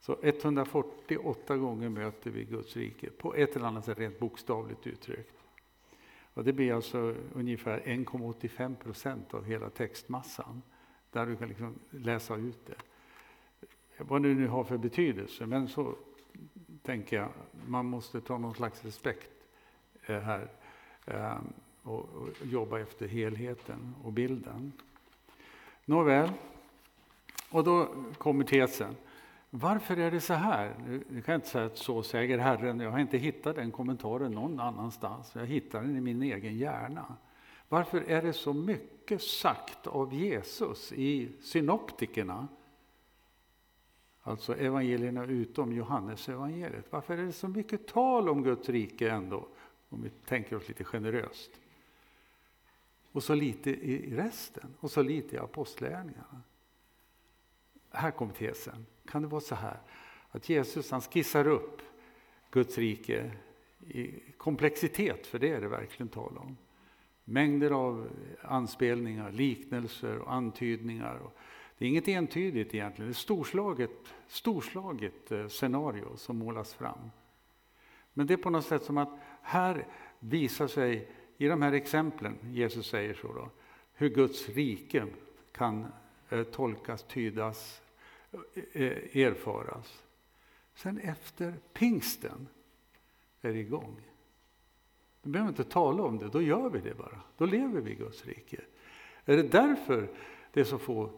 Så 0.00 0.16
148 0.22 1.56
gånger 1.56 1.88
möter 1.88 2.30
vi 2.30 2.44
Guds 2.44 2.76
rike, 2.76 3.10
på 3.10 3.34
ett 3.34 3.56
eller 3.56 3.66
annat 3.66 3.84
sätt 3.84 3.98
rent 3.98 4.18
bokstavligt 4.18 4.86
uttryckt. 4.86 5.32
Och 6.34 6.44
det 6.44 6.52
blir 6.52 6.72
alltså 6.72 7.14
ungefär 7.34 7.80
1,85 7.80 8.74
procent 8.76 9.34
av 9.34 9.44
hela 9.44 9.70
textmassan, 9.70 10.62
där 11.10 11.26
du 11.26 11.36
kan 11.36 11.48
liksom 11.48 11.74
läsa 11.90 12.36
ut 12.36 12.66
det. 12.66 12.76
Vad 13.98 14.22
det 14.22 14.28
nu 14.28 14.48
har 14.48 14.64
för 14.64 14.76
betydelse, 14.76 15.46
men 15.46 15.68
så 15.68 15.94
tänker 16.86 17.16
jag, 17.16 17.28
man 17.66 17.86
måste 17.86 18.20
ta 18.20 18.38
någon 18.38 18.54
slags 18.54 18.84
respekt 18.84 19.30
eh, 20.06 20.20
här 20.20 20.48
eh, 21.06 21.38
och, 21.82 22.00
och 22.00 22.28
jobba 22.42 22.78
efter 22.80 23.08
helheten 23.08 23.94
och 24.04 24.12
bilden. 24.12 24.72
Nåväl, 25.84 26.30
och 27.50 27.64
då 27.64 27.88
kommer 28.18 28.44
tesen. 28.44 28.96
Varför 29.50 29.96
är 29.96 30.10
det 30.10 30.20
så 30.20 30.34
här? 30.34 30.74
Nu 30.86 31.22
kan 31.22 31.32
jag 31.32 31.38
inte 31.38 31.48
säga 31.48 31.66
att 31.66 31.78
så 31.78 32.02
säger 32.02 32.38
Herren, 32.38 32.80
jag 32.80 32.90
har 32.90 32.98
inte 32.98 33.18
hittat 33.18 33.56
den 33.56 33.70
kommentaren 33.70 34.32
någon 34.32 34.60
annanstans. 34.60 35.34
Jag 35.34 35.46
hittar 35.46 35.82
den 35.82 35.96
i 35.96 36.00
min 36.00 36.22
egen 36.22 36.56
hjärna. 36.56 37.16
Varför 37.68 38.00
är 38.00 38.22
det 38.22 38.32
så 38.32 38.52
mycket 38.52 39.22
sagt 39.22 39.86
av 39.86 40.14
Jesus 40.14 40.92
i 40.92 41.28
synoptikerna? 41.42 42.48
Alltså 44.26 44.56
evangelierna 44.56 45.24
utom 45.24 45.72
Johannes 45.72 46.28
evangeliet. 46.28 46.86
Varför 46.90 47.18
är 47.18 47.26
det 47.26 47.32
så 47.32 47.48
mycket 47.48 47.86
tal 47.86 48.28
om 48.28 48.42
Guds 48.42 48.68
rike 48.68 49.10
ändå? 49.10 49.48
Om 49.88 50.02
vi 50.02 50.10
tänker 50.10 50.56
oss 50.56 50.68
lite 50.68 50.84
generöst. 50.84 51.50
Och 53.12 53.22
så 53.22 53.34
lite 53.34 53.70
i 53.70 54.16
resten, 54.16 54.74
och 54.80 54.90
så 54.90 55.02
lite 55.02 55.36
i 55.36 55.38
apostlagärningarna. 55.38 56.42
Här 57.90 58.10
kom 58.10 58.30
tesen. 58.30 58.86
Kan 59.04 59.22
det 59.22 59.28
vara 59.28 59.40
så 59.40 59.54
här 59.54 59.78
att 60.30 60.48
Jesus 60.48 60.90
han 60.90 61.00
skissar 61.00 61.46
upp 61.46 61.82
Guds 62.50 62.78
rike 62.78 63.32
i 63.88 64.20
komplexitet, 64.36 65.26
för 65.26 65.38
det 65.38 65.50
är 65.50 65.60
det 65.60 65.68
verkligen 65.68 66.08
tal 66.08 66.38
om. 66.38 66.56
Mängder 67.24 67.70
av 67.70 68.08
anspelningar, 68.42 69.32
liknelser 69.32 70.18
och 70.18 70.32
antydningar. 70.32 71.20
Det 71.78 71.84
är 71.84 71.88
inget 71.88 72.08
entydigt 72.08 72.74
egentligen, 72.74 73.08
det 73.08 73.10
är 73.10 73.10
ett 73.10 73.16
storslaget, 73.16 73.90
storslaget 74.28 75.32
eh, 75.32 75.48
scenario 75.48 76.16
som 76.16 76.38
målas 76.38 76.74
fram. 76.74 77.10
Men 78.12 78.26
det 78.26 78.34
är 78.34 78.38
på 78.38 78.50
något 78.50 78.66
sätt 78.66 78.84
som 78.84 78.98
att 78.98 79.18
här 79.42 79.86
visar 80.18 80.66
sig, 80.66 81.08
i 81.36 81.46
de 81.46 81.62
här 81.62 81.72
exemplen, 81.72 82.38
Jesus 82.42 82.86
säger 82.86 83.14
så 83.14 83.32
då, 83.32 83.50
hur 83.94 84.08
Guds 84.08 84.48
rike 84.48 85.06
kan 85.52 85.86
eh, 86.28 86.42
tolkas, 86.42 87.02
tydas, 87.02 87.82
eh, 88.72 89.16
erfaras. 89.16 90.02
Sen 90.74 90.98
efter 90.98 91.54
pingsten 91.72 92.48
är 93.40 93.52
det 93.52 93.58
igång. 93.58 94.00
Då 95.22 95.30
behöver 95.30 95.48
inte 95.48 95.64
tala 95.64 96.02
om 96.02 96.18
det, 96.18 96.28
då 96.28 96.42
gör 96.42 96.70
vi 96.70 96.80
det 96.80 96.94
bara. 96.94 97.20
Då 97.36 97.46
lever 97.46 97.80
vi 97.80 97.90
i 97.90 97.94
Guds 97.94 98.26
rike. 98.26 98.60
Är 99.24 99.36
det 99.36 99.42
därför 99.42 100.08
det 100.52 100.60
är 100.60 100.64
så 100.64 100.78
få, 100.78 101.10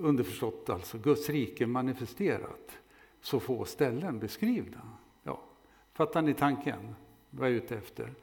underförstått 0.00 0.70
alltså, 0.70 0.98
Guds 0.98 1.30
rike 1.30 1.66
manifesterat, 1.66 2.78
så 3.20 3.40
få 3.40 3.64
ställen 3.64 4.18
beskrivna? 4.18 4.80
Ja, 5.22 5.40
fattar 5.92 6.22
ni 6.22 6.34
tanken? 6.34 6.94
Vad 7.30 7.48
jag 7.48 7.56
är 7.56 7.56
ute 7.56 7.76
efter? 7.76 8.14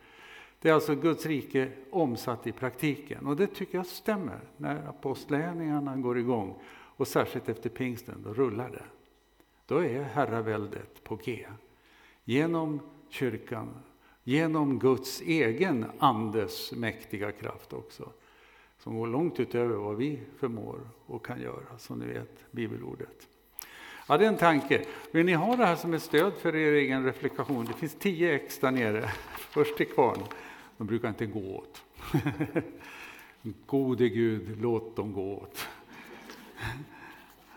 Det 0.62 0.70
är 0.70 0.74
alltså 0.74 0.96
Guds 0.96 1.26
rike 1.26 1.72
omsatt 1.92 2.48
i 2.48 2.52
praktiken 2.52 3.28
och 3.28 3.36
det 3.36 3.48
tycker 3.48 3.78
jag 3.78 3.86
stämmer 3.86 4.40
när 4.58 4.90
apostlagärningarna 4.90 5.98
går 5.98 6.18
igång 6.18 6.60
och 6.70 7.08
särskilt 7.08 7.50
efter 7.50 7.70
pingsten, 7.70 8.22
då 8.24 8.34
rullar 8.34 8.70
det. 8.70 8.84
Då 9.66 9.84
är 9.84 10.04
herraväldet 10.04 11.04
på 11.04 11.16
G. 11.16 11.48
Genom 12.24 12.80
kyrkan, 13.10 13.70
genom 14.24 14.80
Guds 14.80 15.22
egen 15.22 15.86
andes 16.00 16.72
mäktiga 16.72 17.32
kraft 17.32 17.74
också. 17.74 18.12
Som 18.88 18.98
går 18.98 19.08
långt 19.08 19.40
utöver 19.40 19.76
vad 19.76 19.96
vi 19.96 20.20
förmår 20.40 20.80
och 21.06 21.26
kan 21.26 21.42
göra, 21.42 21.78
som 21.78 22.00
ni 22.00 22.06
vet, 22.06 22.52
bibelordet. 22.52 23.28
Ja, 24.08 24.18
det 24.18 24.26
är 24.26 24.30
en 24.30 24.38
tanke. 24.38 24.86
Vill 25.12 25.26
ni 25.26 25.34
ha 25.34 25.56
det 25.56 25.66
här 25.66 25.76
som 25.76 25.94
ett 25.94 26.02
stöd 26.02 26.34
för 26.34 26.56
er 26.56 26.74
egen 26.74 27.06
reflektion? 27.06 27.66
Det 27.66 27.74
finns 27.74 27.96
tio 27.96 28.36
ex 28.36 28.60
där 28.60 28.72
nere, 28.72 29.10
först 29.38 29.78
till 29.78 29.88
kvarn. 29.88 30.20
De 30.78 30.88
brukar 30.88 31.10
inte 31.10 31.26
gå 31.26 31.56
åt. 31.56 31.84
Gode 33.66 34.10
Gud, 34.10 34.62
låt 34.62 34.96
dem 34.96 35.14
gå 35.14 35.34
åt. 35.34 35.68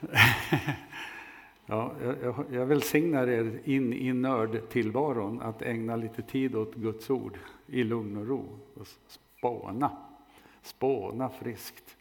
Ja, 1.67 1.93
jag, 2.23 2.45
jag 2.51 2.67
välsignar 2.67 3.29
er 3.29 3.61
in 3.65 3.93
i 3.93 4.13
nördtillvaron 4.13 5.41
att 5.41 5.63
ägna 5.63 5.97
lite 5.97 6.23
tid 6.23 6.55
åt 6.55 6.75
Guds 6.75 7.11
ord 7.11 7.39
i 7.67 7.85
lugn 7.85 8.17
och 8.17 8.27
ro 8.27 8.59
och 8.75 8.87
spana 9.09 10.10
spåna 10.63 11.29
friskt. 11.29 11.97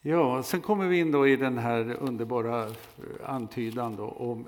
Ja, 0.00 0.42
sen 0.42 0.60
kommer 0.60 0.88
vi 0.88 0.98
in 0.98 1.12
då 1.12 1.28
i 1.28 1.36
den 1.36 1.58
här 1.58 1.96
underbara 2.00 2.66
eh, 2.66 2.72
antydan 3.24 3.96
då 3.96 4.08
om 4.08 4.44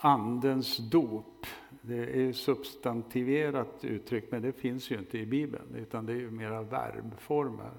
Andens 0.00 0.76
dop. 0.76 1.46
Det 1.82 2.22
är 2.28 2.32
substantiverat 2.32 3.84
uttryck, 3.84 4.30
men 4.30 4.42
det 4.42 4.52
finns 4.52 4.90
ju 4.90 4.98
inte 4.98 5.18
i 5.18 5.26
Bibeln, 5.26 5.74
utan 5.74 6.06
det 6.06 6.12
är 6.12 6.16
ju 6.16 6.30
mera 6.30 6.62
verbformer 6.62 7.70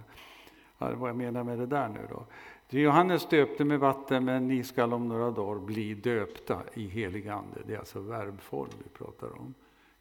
vad 0.91 1.09
jag 1.09 1.15
menar 1.15 1.43
med 1.43 1.59
det 1.59 1.65
där 1.65 1.87
nu 1.89 2.07
då. 2.09 2.25
Johannes 2.69 3.29
döpte 3.29 3.65
med 3.65 3.79
vatten, 3.79 4.25
men 4.25 4.47
ni 4.47 4.63
skall 4.63 4.93
om 4.93 5.07
några 5.07 5.31
dagar 5.31 5.59
bli 5.59 5.93
döpta 5.93 6.61
i 6.73 6.87
helig 6.87 7.27
ande. 7.27 7.61
Det 7.67 7.73
är 7.73 7.77
alltså 7.77 7.99
verbform 7.99 8.69
vi 8.83 8.89
pratar 8.89 9.39
om. 9.39 9.53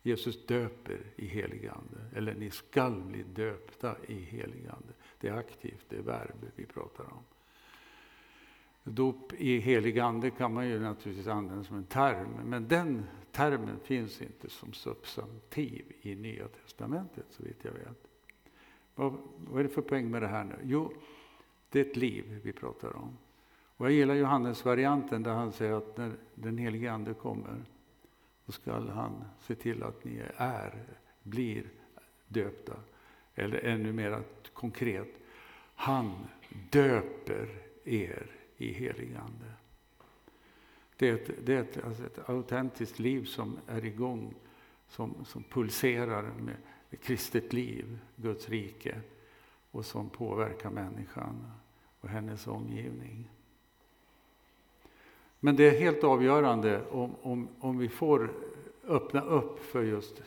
Jesus 0.03 0.47
döper 0.47 1.01
i 1.17 1.27
helig 1.27 1.67
ande, 1.67 2.05
eller 2.17 2.35
ni 2.35 2.51
skall 2.51 3.03
bli 3.03 3.23
döpta 3.23 3.97
i 4.07 4.15
helig 4.15 4.67
ande. 4.67 4.93
Det 5.21 5.29
är 5.29 5.33
aktivt, 5.33 5.85
det 5.89 5.97
är 5.97 6.03
verb 6.03 6.51
vi 6.57 6.67
pratar 6.67 7.05
om. 7.05 7.25
Dop 8.85 9.33
i 9.33 9.59
helig 9.59 9.99
ande 9.99 10.31
kan 10.31 10.55
man 10.55 10.69
ju 10.69 10.81
naturligtvis 10.81 11.27
använda 11.27 11.65
som 11.65 11.77
en 11.77 11.85
term, 11.85 12.29
men 12.45 12.69
den 12.69 13.05
termen 13.33 13.81
finns 13.81 14.23
inte 14.23 14.51
som 14.51 14.73
substantiv 14.73 15.93
i 16.01 16.15
Nya 16.15 16.49
Testamentet 16.49 17.27
så 17.31 17.43
vitt 17.43 17.59
jag 17.63 17.73
vet. 17.73 18.09
Vad, 18.95 19.19
vad 19.37 19.61
är 19.61 19.65
det 19.65 19.71
för 19.71 19.83
poäng 19.83 20.11
med 20.11 20.23
det 20.23 20.29
här 20.29 20.45
nu? 20.45 20.59
Jo, 20.63 20.93
det 21.69 21.81
är 21.81 21.85
ett 21.85 21.97
liv 21.97 22.41
vi 22.43 22.53
pratar 22.53 22.97
om. 22.97 23.17
Och 23.77 23.87
jag 23.87 23.93
gillar 23.93 24.15
Johannes-varianten 24.15 25.23
där 25.23 25.33
han 25.33 25.53
säger 25.53 25.73
att 25.73 25.97
när 25.97 26.13
den 26.35 26.59
helige 26.59 26.93
Ande 26.93 27.15
kommer, 27.15 27.65
då 28.47 28.53
skall 28.53 28.89
han 28.89 29.25
se 29.41 29.55
till 29.55 29.83
att 29.83 30.05
ni 30.05 30.23
är, 30.37 30.75
blir 31.23 31.65
döpta. 32.29 32.77
Eller 33.35 33.59
ännu 33.59 33.93
mer 33.93 34.23
konkret, 34.53 35.09
han 35.75 36.27
döper 36.71 37.49
er 37.85 38.31
i 38.57 38.73
helig 38.73 39.15
Ande. 39.15 39.53
Det 40.97 41.09
är 41.09 41.15
ett, 41.15 41.47
det 41.47 41.55
är 41.55 41.61
ett, 41.61 41.85
alltså 41.85 42.07
ett 42.07 42.29
autentiskt 42.29 42.99
liv 42.99 43.25
som 43.25 43.59
är 43.67 43.85
igång, 43.85 44.35
som, 44.89 45.25
som 45.25 45.43
pulserar 45.43 46.23
med, 46.23 46.57
kristet 47.03 47.53
liv, 47.53 47.99
Guds 48.17 48.49
rike 48.49 49.01
och 49.71 49.87
som 49.87 50.11
påverkar 50.11 50.71
människan 50.71 51.53
och 52.01 52.09
hennes 52.09 52.47
omgivning. 52.47 53.31
Men 55.45 55.57
det 55.57 55.69
är 55.69 55.81
helt 55.81 56.05
avgörande 56.05 56.81
om, 56.91 57.15
om, 57.23 57.49
om 57.61 57.79
vi 57.79 57.89
får 57.89 58.33
öppna 58.87 59.21
upp 59.21 59.65
för 59.65 59.83
just 59.83 60.23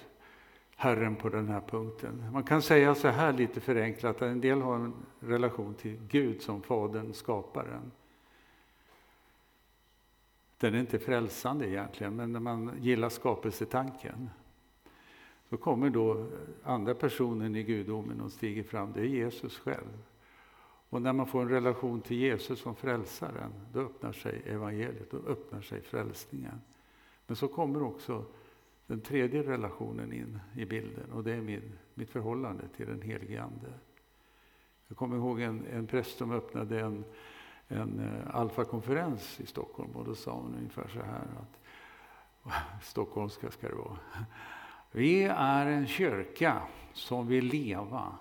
Herren 0.76 1.16
på 1.16 1.30
den 1.30 1.48
här 1.48 1.62
punkten. 1.62 2.32
Man 2.34 2.44
kan 2.44 2.62
säga 2.62 2.96
så 2.96 3.08
här 3.08 3.34
lite 3.34 3.62
förenklat, 3.62 4.16
att 4.16 4.22
en 4.22 4.42
del 4.42 4.62
har 4.62 4.76
en 4.76 4.94
relation 5.20 5.74
till 5.74 5.98
Gud 6.10 6.42
som 6.42 6.62
Fadern, 6.62 7.14
skaparen. 7.14 7.92
Den 10.58 10.76
är 10.76 10.80
inte 10.80 11.00
frälsande 11.00 11.70
egentligen, 11.70 12.16
men 12.16 12.32
när 12.32 12.40
man 12.40 12.72
gillar 12.80 13.10
skapelsetanken 13.10 14.30
så 15.50 15.58
kommer 15.58 15.90
då 15.90 16.28
andra 16.64 16.94
personen 16.94 17.56
i 17.56 17.64
gudomen 17.64 18.22
och 18.22 18.32
stiger 18.32 18.64
fram, 18.64 18.94
det 18.94 19.00
är 19.00 19.06
Jesus 19.06 19.58
själv. 19.58 19.98
Och 20.90 21.02
när 21.02 21.14
man 21.14 21.28
får 21.28 21.42
en 21.42 21.50
relation 21.50 22.02
till 22.02 22.18
Jesus 22.18 22.60
som 22.60 22.76
frälsaren, 22.76 23.52
då 23.74 23.80
öppnar 23.80 24.12
sig 24.12 24.42
evangeliet, 24.46 25.12
då 25.12 25.18
öppnar 25.18 25.62
sig 25.62 25.82
frälsningen. 25.82 26.62
Men 27.28 27.36
så 27.36 27.48
kommer 27.48 27.84
också 27.84 28.26
den 28.88 29.02
tredje 29.02 29.44
relationen 29.44 30.14
in 30.14 30.40
i 30.56 30.66
bilden 30.66 31.12
och 31.12 31.24
det 31.24 31.32
är 31.32 31.42
min, 31.42 31.78
mitt 31.94 32.10
förhållande 32.10 32.64
till 32.68 32.88
den 32.88 33.02
helige 33.02 33.44
Ande. 33.44 33.74
Jag 34.88 34.98
kommer 34.98 35.16
ihåg 35.16 35.42
en, 35.42 35.66
en 35.66 35.88
präst 35.88 36.18
som 36.18 36.32
öppnade 36.32 36.80
en, 36.80 37.04
en 37.68 38.00
eh, 38.00 38.36
alfakonferens 38.36 39.40
i 39.40 39.46
Stockholm 39.46 39.92
och 39.92 40.06
då 40.06 40.16
sa 40.16 40.32
hon 40.32 40.56
ungefär 40.56 40.88
så 40.88 41.00
här 41.00 41.28
att 41.40 41.62
Stockholmska 42.84 43.52
ska 43.52 43.68
det 43.68 43.76
vara. 43.76 43.98
Vi 44.92 45.24
är 45.24 45.66
en 45.66 45.88
kyrka 45.88 46.62
som 46.94 47.28
vill 47.28 47.46
leva 47.46 48.18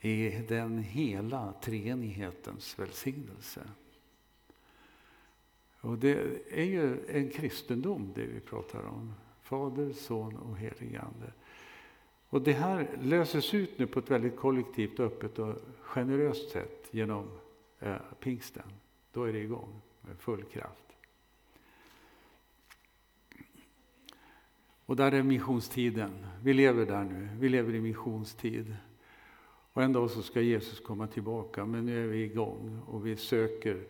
i 0.00 0.44
den 0.48 0.78
hela 0.78 1.54
treenighetens 1.62 2.78
välsignelse. 2.78 3.60
Och 5.80 5.98
det 5.98 6.18
är 6.50 6.64
ju 6.64 7.06
en 7.08 7.30
kristendom 7.30 8.12
det 8.14 8.26
vi 8.26 8.40
pratar 8.40 8.82
om. 8.82 9.14
Fader, 9.42 9.92
Son 9.92 10.36
och 10.36 10.56
helig 10.56 10.96
Ande. 10.96 11.32
Och 12.28 12.42
det 12.42 12.52
här 12.52 12.98
löses 13.02 13.54
ut 13.54 13.78
nu 13.78 13.86
på 13.86 13.98
ett 13.98 14.10
väldigt 14.10 14.36
kollektivt, 14.36 15.00
öppet 15.00 15.38
och 15.38 15.54
generöst 15.80 16.50
sätt 16.50 16.88
genom 16.90 17.30
eh, 17.78 17.96
pingsten. 18.20 18.72
Då 19.12 19.24
är 19.24 19.32
det 19.32 19.38
igång 19.38 19.80
med 20.00 20.18
full 20.18 20.44
kraft. 20.44 20.84
Och 24.86 24.96
där 24.96 25.12
är 25.12 25.22
missionstiden. 25.22 26.26
Vi 26.42 26.54
lever 26.54 26.86
där 26.86 27.04
nu. 27.04 27.28
Vi 27.40 27.48
lever 27.48 27.74
i 27.74 27.80
missionstid. 27.80 28.76
Och 29.78 29.84
en 29.84 29.92
dag 29.92 30.10
så 30.10 30.22
ska 30.22 30.40
Jesus 30.40 30.80
komma 30.80 31.06
tillbaka, 31.06 31.66
men 31.66 31.86
nu 31.86 32.04
är 32.04 32.08
vi 32.08 32.22
igång 32.22 32.80
och 32.86 33.06
vi 33.06 33.16
söker 33.16 33.84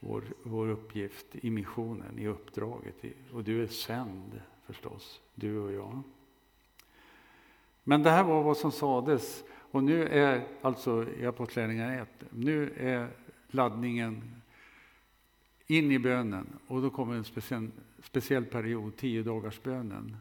vår, 0.00 0.24
vår 0.42 0.68
uppgift 0.68 1.26
i 1.32 1.50
missionen, 1.50 2.18
i 2.18 2.26
uppdraget. 2.26 2.94
Och 3.32 3.44
du 3.44 3.62
är 3.62 3.66
sänd 3.66 4.40
förstås, 4.66 5.20
du 5.34 5.58
och 5.58 5.72
jag. 5.72 6.02
Men 7.82 8.02
det 8.02 8.10
här 8.10 8.24
var 8.24 8.42
vad 8.42 8.56
som 8.56 8.72
sades. 8.72 9.44
Och 9.70 9.84
nu 9.84 10.08
är 10.08 10.46
alltså 10.62 11.06
i 11.18 11.26
Apostlagärningarna 11.26 11.94
1, 11.94 12.08
nu 12.30 12.72
är 12.76 13.08
laddningen 13.48 14.40
in 15.66 15.92
i 15.92 15.98
bönen. 15.98 16.46
Och 16.66 16.82
då 16.82 16.90
kommer 16.90 17.14
en 17.14 17.24
speciell, 17.24 17.70
speciell 18.02 18.44
period, 18.44 18.96
tio 18.96 19.22
dagars 19.22 19.62
bönen 19.62 20.16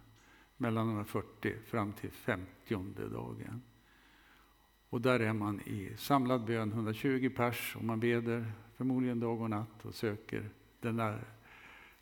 mellan 0.57 0.87
de 0.87 0.97
här 0.97 1.03
40 1.03 1.55
fram 1.65 1.93
till 1.93 2.11
50 2.11 2.45
dagen. 3.11 3.61
Och 4.93 5.01
där 5.01 5.19
är 5.19 5.33
man 5.33 5.61
i 5.61 5.91
samlad 5.97 6.45
bön, 6.45 6.71
120 6.71 7.29
pers, 7.35 7.75
och 7.75 7.83
man 7.83 7.99
beder 7.99 8.51
förmodligen 8.75 9.19
dag 9.19 9.41
och 9.41 9.49
natt 9.49 9.85
och 9.85 9.95
söker 9.95 10.49
den 10.79 10.95
där 10.95 11.23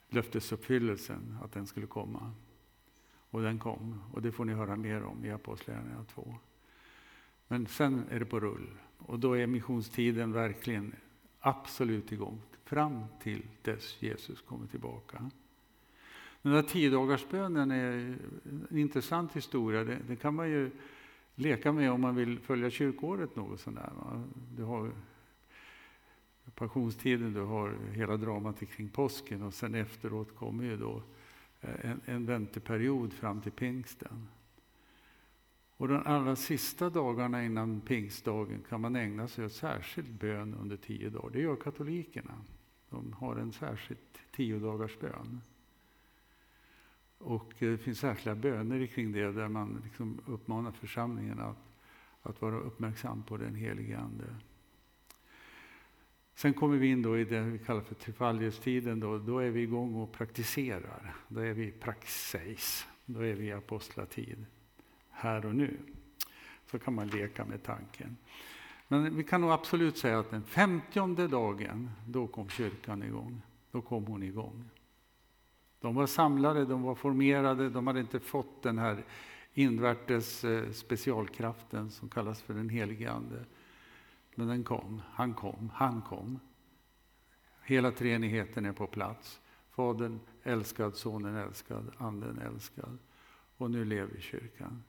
löftesuppfyllelsen, 0.10 1.38
att 1.44 1.52
den 1.52 1.68
skulle 1.68 1.88
komma. 1.88 2.32
Och 3.30 3.42
den 3.42 3.60
kom, 3.60 4.02
och 4.14 4.22
det 4.22 4.32
får 4.32 4.46
ni 4.46 4.54
höra 4.54 4.76
mer 4.76 5.04
om 5.04 5.26
i 5.26 5.32
Apostlagärningarna 5.32 6.04
2. 6.04 6.36
Men 7.48 7.68
sen 7.68 8.04
är 8.10 8.20
det 8.20 8.26
på 8.26 8.40
rull, 8.40 8.70
och 8.98 9.20
då 9.20 9.38
är 9.38 9.48
missionstiden 9.48 10.32
verkligen 10.32 10.96
absolut 11.40 12.12
igång, 12.12 12.42
fram 12.64 13.04
till 13.22 13.44
dess 13.62 14.02
Jesus 14.02 14.42
kommer 14.42 14.68
tillbaka. 14.68 15.32
Den 16.42 16.54
där 16.54 16.64
tiodagarsbönen 16.64 17.72
är 17.72 18.18
en 18.70 18.78
intressant 18.78 19.36
historia. 19.36 19.84
Det, 19.84 19.98
det, 20.08 20.16
kan 20.16 20.36
man 20.36 20.50
ju 20.50 20.72
leka 21.42 21.72
med 21.72 21.92
om 21.92 22.02
man 22.02 22.16
vill 22.16 22.40
följa 22.40 22.70
kyrkåret 22.70 23.36
något 23.36 23.60
sådär. 23.60 23.92
Du 24.56 24.64
har 24.64 24.92
passionstiden, 26.56 27.34
du 27.34 27.42
har 27.42 27.78
hela 27.92 28.18
dramat 28.18 28.60
kring 28.60 28.90
påsken 28.90 29.44
och 29.44 29.54
sen 29.54 29.76
efteråt 29.76 30.36
kommer 30.36 30.64
ju 30.64 30.78
då 30.78 31.04
eh, 31.62 31.92
en, 31.92 32.02
en 32.06 32.26
vänteperiod 32.26 33.14
fram 33.14 33.42
till 33.42 33.52
pingsten. 33.52 34.28
Och 35.78 35.88
de 35.88 36.02
allra 36.06 36.36
sista 36.36 36.90
dagarna 36.90 37.44
innan 37.46 37.82
pingstdagen 37.82 38.64
kan 38.70 38.82
man 38.82 38.96
ägna 38.96 39.28
sig 39.28 39.46
åt 39.46 39.54
särskild 39.54 40.14
bön 40.14 40.54
under 40.54 40.78
tio 40.78 41.10
dagar. 41.10 41.30
Det 41.30 41.42
gör 41.42 41.56
katolikerna. 41.56 42.34
De 42.90 43.14
har 43.14 43.36
en 43.36 43.52
särskild 43.52 44.00
tio 44.32 44.60
dagars 44.60 45.00
bön. 45.00 45.42
Och 47.24 47.54
eh, 47.60 47.72
det 47.72 47.78
finns 47.78 48.00
särskilda 48.00 48.36
böner 48.36 48.86
kring 48.86 49.12
det 49.12 49.32
där 49.32 49.48
man 49.48 49.82
liksom 49.84 50.22
uppmanar 50.26 50.72
församlingen 50.72 51.40
att, 51.40 51.58
att 52.22 52.42
vara 52.42 52.56
uppmärksam 52.56 53.24
på 53.24 53.38
den 53.38 53.56
helige 53.56 54.00
Ande. 54.00 54.26
Sen 56.36 56.54
kommer 56.54 56.78
vi 56.78 56.88
in 56.88 57.02
då 57.02 57.18
i 57.18 57.24
det 57.24 57.42
vi 57.42 57.60
kallar 57.60 57.82
för 57.82 57.96
trefaldighetstiden. 57.96 59.00
Då, 59.00 59.18
då 59.18 59.40
är 59.40 59.50
vi 59.50 59.62
igång 59.62 59.96
och 59.96 60.12
praktiserar. 60.12 61.16
Då 61.28 61.40
är 61.40 61.54
vi 61.54 61.72
praxeis. 61.72 62.88
Då 63.06 63.20
är 63.20 63.34
vi 63.34 63.46
i 63.46 63.52
apostlatid. 63.52 64.46
Här 65.10 65.46
och 65.46 65.56
nu. 65.56 65.78
Så 66.72 66.80
kan 66.80 66.94
man 66.94 67.08
leka 67.08 67.46
med 67.46 67.64
tanken. 67.64 68.18
Men 68.88 69.18
vi 69.18 69.24
kan 69.24 69.42
nog 69.42 69.52
absolut 69.52 69.98
säga 69.98 70.20
att 70.20 70.30
den 70.30 70.44
femtionde 70.44 71.28
dagen, 71.28 71.92
då 72.08 72.28
kom 72.28 72.50
kyrkan 72.50 73.04
igång. 73.04 73.42
Då 73.72 73.82
kom 73.82 74.06
hon 74.06 74.24
igång. 74.24 74.70
De 75.82 75.96
var 75.96 76.08
samlade, 76.08 76.66
de 76.66 76.82
var 76.82 76.96
formerade, 76.96 77.70
de 77.70 77.88
hade 77.88 78.00
inte 78.00 78.20
fått 78.20 78.64
den 78.64 78.78
här 78.78 79.04
invärtes 79.54 80.44
eh, 80.44 80.72
specialkraften 80.72 81.92
som 81.92 82.10
kallas 82.10 82.42
för 82.42 82.54
den 82.54 82.70
helige 82.70 83.12
Ande. 83.12 83.46
Men 84.36 84.48
den 84.48 84.64
kom, 84.64 85.02
han 85.12 85.34
kom, 85.34 85.72
han 85.74 86.02
kom. 86.02 86.40
Hela 87.64 87.92
treenigheten 87.92 88.66
är 88.66 88.74
på 88.74 88.88
plats. 88.88 89.42
Fadern 89.70 90.20
älskad, 90.44 90.96
Sonen 90.96 91.36
älskad, 91.36 91.92
Anden 91.98 92.40
älskad. 92.40 92.98
Och 93.58 93.72
nu 93.72 93.86
lever 93.86 94.20
kyrkan. 94.20 94.84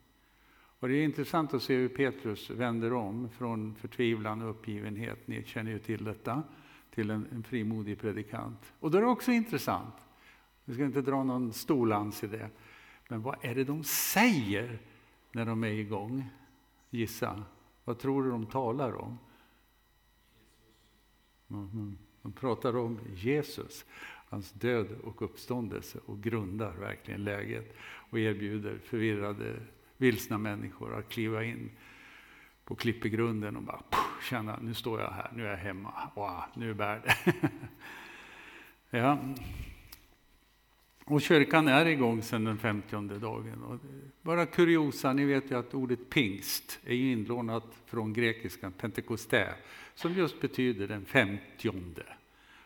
Och 0.54 0.88
det 0.88 0.94
är 0.94 1.04
intressant 1.04 1.54
att 1.54 1.62
se 1.62 1.76
hur 1.76 1.88
Petrus 1.88 2.50
vänder 2.50 2.92
om 2.92 3.28
från 3.28 3.74
förtvivlan 3.74 4.42
och 4.42 4.50
uppgivenhet, 4.50 5.28
ni 5.28 5.44
känner 5.44 5.70
ju 5.70 5.78
till 5.78 6.04
detta, 6.04 6.42
till 6.90 7.10
en, 7.10 7.26
en 7.32 7.42
frimodig 7.42 8.00
predikant. 8.00 8.72
Och 8.80 8.90
då 8.90 8.98
är 8.98 9.02
det 9.02 9.08
också 9.08 9.32
intressant 9.32 9.94
vi 10.64 10.74
ska 10.74 10.84
inte 10.84 11.02
dra 11.02 11.24
någon 11.24 11.52
storlans 11.52 12.24
i 12.24 12.26
det. 12.26 12.50
Men 13.08 13.22
vad 13.22 13.36
är 13.40 13.54
det 13.54 13.64
de 13.64 13.84
säger 13.84 14.78
när 15.32 15.46
de 15.46 15.64
är 15.64 15.68
igång? 15.68 16.24
Gissa. 16.90 17.44
Vad 17.84 17.98
tror 17.98 18.22
du 18.22 18.30
de 18.30 18.46
talar 18.46 18.94
om? 18.94 19.18
Mm. 21.50 21.98
De 22.22 22.32
pratar 22.32 22.76
om 22.76 22.98
Jesus, 23.14 23.84
hans 24.28 24.52
död 24.52 24.86
och 25.04 25.22
uppståndelse 25.22 25.98
och 26.06 26.22
grundar 26.22 26.72
verkligen 26.72 27.24
läget 27.24 27.76
och 27.80 28.18
erbjuder 28.18 28.78
förvirrade, 28.84 29.60
vilsna 29.96 30.38
människor 30.38 30.94
att 30.94 31.08
kliva 31.08 31.44
in 31.44 31.70
på 32.64 32.74
klippegrunden 32.74 33.56
och 33.56 33.62
bara 33.62 33.82
känna, 34.30 34.58
nu 34.62 34.74
står 34.74 35.00
jag 35.00 35.10
här, 35.10 35.30
nu 35.34 35.46
är 35.46 35.50
jag 35.50 35.56
hemma, 35.56 36.10
wow, 36.14 36.42
nu 36.54 36.74
bär 36.74 37.00
det. 37.04 37.34
ja. 38.98 39.18
Och 41.04 41.22
kyrkan 41.22 41.68
är 41.68 41.86
igång 41.86 42.22
sedan 42.22 42.44
den 42.44 42.58
50 42.58 43.18
dagen. 43.18 43.62
Och 43.62 43.78
bara 44.22 44.46
kuriosa, 44.46 45.12
ni 45.12 45.24
vet 45.24 45.50
ju 45.50 45.58
att 45.58 45.74
ordet 45.74 46.10
pingst 46.10 46.80
är 46.84 46.94
inlånat 46.94 47.64
från 47.86 48.12
grekiskan 48.12 48.72
pentekoste, 48.72 49.54
som 49.94 50.14
just 50.14 50.40
betyder 50.40 50.88
den 50.88 51.04
femtionde. 51.04 52.04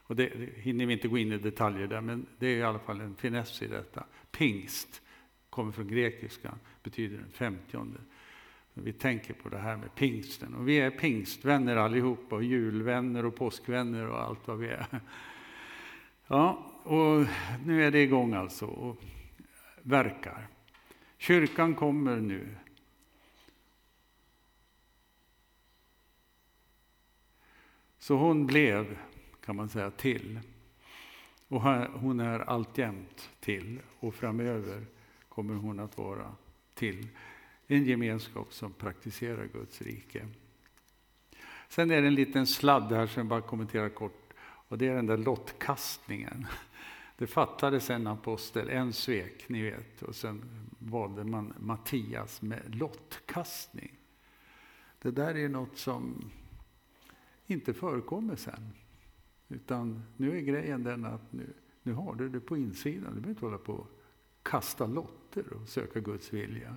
Och 0.07 0.16
det, 0.16 0.29
det 0.29 0.61
hinner 0.61 0.87
vi 0.87 0.92
inte 0.92 1.09
gå 1.09 1.18
in 1.18 1.33
i 1.33 1.38
detaljer 1.38 1.87
där, 1.87 2.01
men 2.01 2.27
det 2.38 2.46
är 2.46 2.57
i 2.57 2.62
alla 2.62 2.79
fall 2.79 3.01
en 3.01 3.14
finess 3.14 3.62
i 3.62 3.66
detta. 3.66 4.05
Pingst 4.31 5.03
kommer 5.51 5.72
från 5.72 5.88
grekiskan, 5.88 6.59
betyder 6.83 7.18
den 7.18 7.31
femtionde. 7.31 7.99
Vi 8.75 8.92
tänker 8.92 9.35
på 9.35 9.49
det 9.49 9.59
här 9.59 9.77
med 9.77 9.94
pingsten. 9.94 10.55
Och 10.55 10.68
vi 10.68 10.81
är 10.81 10.90
pingstvänner 10.90 11.77
allihopa, 11.77 12.37
och 12.37 12.44
julvänner 12.44 13.25
och 13.25 13.37
påskvänner 13.37 14.09
och 14.09 14.20
allt 14.20 14.49
vad 14.49 14.59
vi 14.59 14.68
är. 14.68 14.87
Ja, 16.27 16.76
och 16.87 17.27
nu 17.64 17.85
är 17.85 17.90
det 17.90 18.03
igång 18.03 18.35
alltså 18.35 18.66
och 18.66 18.96
verkar. 19.83 20.49
Kyrkan 21.18 21.75
kommer 21.75 22.16
nu. 22.16 22.49
Så 27.99 28.16
hon 28.16 28.46
blev, 28.46 28.99
kan 29.44 29.57
man 29.57 29.68
säga, 29.68 29.90
till. 29.90 30.40
Och 31.49 31.62
hon 32.01 32.20
är 32.20 32.40
alltjämt 32.40 33.31
till 33.40 33.81
och 34.01 34.14
framöver 34.14 34.87
kommer 35.29 35.55
hon 35.55 35.81
att 35.81 35.99
vara 35.99 36.33
till. 36.75 37.09
En 37.66 37.85
gemenskap 37.85 38.53
som 38.53 38.72
praktiserar 38.72 39.46
Guds 39.46 39.83
rike. 39.83 40.29
Sen 41.68 41.90
är 41.90 42.03
det 42.03 42.09
en 42.09 42.14
liten 42.14 42.46
sladd 42.46 42.92
här 42.92 43.07
som 43.07 43.20
jag 43.20 43.27
bara 43.27 43.40
kommenterar 43.40 43.88
kort. 43.88 44.33
Och 44.68 44.79
det 44.79 44.88
är 44.88 44.94
den 44.94 45.07
där 45.07 45.16
lottkastningen. 45.16 46.46
Det 47.16 47.26
fattades 47.26 47.90
en 47.90 48.07
apostel, 48.07 48.68
en 48.68 48.92
svek, 48.92 49.48
ni 49.48 49.62
vet, 49.62 50.02
och 50.02 50.14
sen 50.14 50.44
valde 50.79 51.24
man 51.24 51.55
Mattias 51.59 52.42
med 52.42 52.74
lottkastning. 52.74 53.98
Det 54.98 55.11
där 55.11 55.37
är 55.37 55.48
något 55.48 55.79
som 55.79 56.31
inte 57.46 57.74
förekommer 57.74 58.37
sen. 58.37 58.72
Utan 59.48 60.02
nu 60.16 60.38
är 60.38 60.40
grejen 60.40 60.83
den 60.83 61.05
att 61.05 61.33
nu, 61.33 61.52
nu 61.83 61.92
har 61.92 62.14
du 62.14 62.29
det 62.29 62.40
på 62.40 62.57
insidan. 62.57 63.14
Du 63.14 63.20
behöver 63.20 63.29
inte 63.29 63.44
hålla 63.44 63.59
på 63.59 63.72
och 63.72 64.00
kasta 64.42 64.87
lotter 64.87 65.52
och 65.52 65.68
söka 65.68 66.00
Guds 66.00 66.33
vilja. 66.33 66.76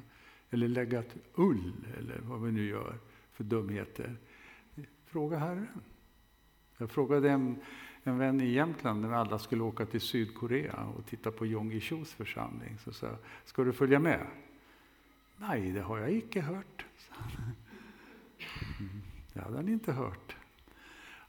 Eller 0.49 0.67
lägga 0.67 0.99
ett 0.99 1.15
ull, 1.35 1.87
eller 1.97 2.19
vad 2.19 2.41
vi 2.41 2.51
nu 2.51 2.67
gör 2.67 2.99
för 3.31 3.43
dumheter. 3.43 4.17
Fråga 5.05 5.37
Herren. 5.37 5.81
Jag 6.77 6.91
frågade 6.91 7.29
en, 7.31 7.61
en 8.03 8.17
vän 8.17 8.41
i 8.41 8.51
Jämtland 8.51 9.01
när 9.01 9.13
alla 9.13 9.39
skulle 9.39 9.63
åka 9.63 9.85
till 9.85 10.01
Sydkorea 10.01 10.83
och 10.97 11.05
titta 11.05 11.31
på 11.31 11.45
Jong 11.45 11.71
Il-Chus 11.71 12.13
församling. 12.13 12.77
Så 12.83 12.91
sa 12.91 13.07
jag, 13.07 13.17
ska 13.45 13.63
du 13.63 13.73
följa 13.73 13.99
med? 13.99 14.27
Nej, 15.37 15.71
det 15.71 15.81
har 15.81 15.97
jag 15.97 16.11
icke 16.11 16.41
hört. 16.41 16.85
Mm, 18.79 19.01
det 19.33 19.39
hade 19.39 19.55
han 19.55 19.69
inte 19.69 19.91
hört. 19.91 20.35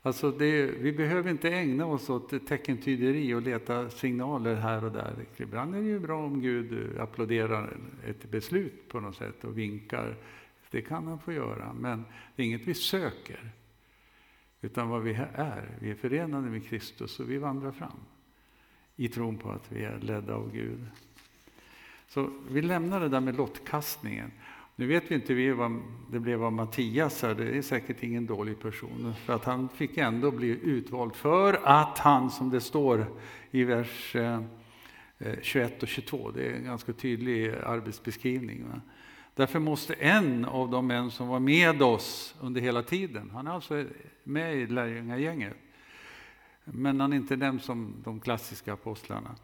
Alltså 0.02 0.30
det, 0.30 0.66
vi 0.66 0.92
behöver 0.92 1.30
inte 1.30 1.50
ägna 1.50 1.86
oss 1.86 2.10
åt 2.10 2.46
teckentyderi 2.46 3.34
och 3.34 3.42
leta 3.42 3.90
signaler 3.90 4.54
här 4.54 4.84
och 4.84 4.92
där. 4.92 5.14
Ibland 5.36 5.74
är 5.74 5.80
det 5.80 5.86
ju 5.86 5.98
bra 5.98 6.24
om 6.24 6.40
Gud 6.40 6.98
applåderar 6.98 7.76
ett 8.06 8.30
beslut 8.30 8.88
på 8.88 9.00
något 9.00 9.16
sätt 9.16 9.44
och 9.44 9.58
vinkar. 9.58 10.16
Det 10.70 10.82
kan 10.82 11.06
han 11.06 11.18
få 11.18 11.32
göra, 11.32 11.72
men 11.72 12.04
det 12.36 12.42
är 12.42 12.46
inget 12.46 12.66
vi 12.66 12.74
söker. 12.74 13.52
Utan 14.60 14.88
vad 14.88 15.02
vi 15.02 15.12
är, 15.34 15.78
vi 15.78 15.90
är 15.90 15.94
förenade 15.94 16.50
med 16.50 16.66
Kristus 16.66 17.20
och 17.20 17.30
vi 17.30 17.38
vandrar 17.38 17.72
fram 17.72 18.00
i 18.96 19.08
tron 19.08 19.38
på 19.38 19.50
att 19.50 19.72
vi 19.72 19.84
är 19.84 19.98
ledda 20.00 20.34
av 20.34 20.52
Gud. 20.52 20.86
Så 22.08 22.30
vi 22.50 22.62
lämnar 22.62 23.00
det 23.00 23.08
där 23.08 23.20
med 23.20 23.36
lottkastningen. 23.36 24.30
Nu 24.76 24.86
vet 24.86 25.10
vi 25.10 25.14
inte 25.14 25.52
vad 25.52 25.82
det 26.10 26.20
blev 26.20 26.44
av 26.44 26.52
Mattias 26.52 27.22
här, 27.22 27.34
det 27.34 27.58
är 27.58 27.62
säkert 27.62 28.02
ingen 28.02 28.26
dålig 28.26 28.60
person. 28.60 29.14
För 29.24 29.32
att 29.32 29.44
han 29.44 29.68
fick 29.68 29.98
ändå 29.98 30.30
bli 30.30 30.48
utvald 30.62 31.14
för 31.14 31.60
att 31.64 31.98
han, 31.98 32.30
som 32.30 32.50
det 32.50 32.60
står 32.60 33.06
i 33.50 33.64
vers 33.64 34.16
eh, 34.16 34.42
eh, 35.18 35.34
21 35.42 35.82
och 35.82 35.88
22, 35.88 36.30
det 36.30 36.46
är 36.46 36.54
en 36.54 36.64
ganska 36.64 36.92
tydlig 36.92 37.50
arbetsbeskrivning. 37.50 38.64
Därför 39.34 39.58
måste 39.58 39.94
en 39.94 40.44
av 40.44 40.70
de 40.70 40.86
män 40.86 41.10
som 41.10 41.28
var 41.28 41.40
med 41.40 41.82
oss 41.82 42.34
under 42.40 42.60
hela 42.60 42.82
tiden, 42.82 43.30
han 43.34 43.46
är 43.46 43.50
alltså 43.50 43.84
med 44.24 44.56
i 44.56 44.66
lärjungagänget, 44.66 45.56
men 46.64 47.00
han 47.00 47.12
är 47.12 47.16
inte 47.16 47.36
nämnd 47.36 47.62
som 47.62 47.94
de 48.04 48.20
klassiska 48.20 48.72
apostlarna. 48.72 49.36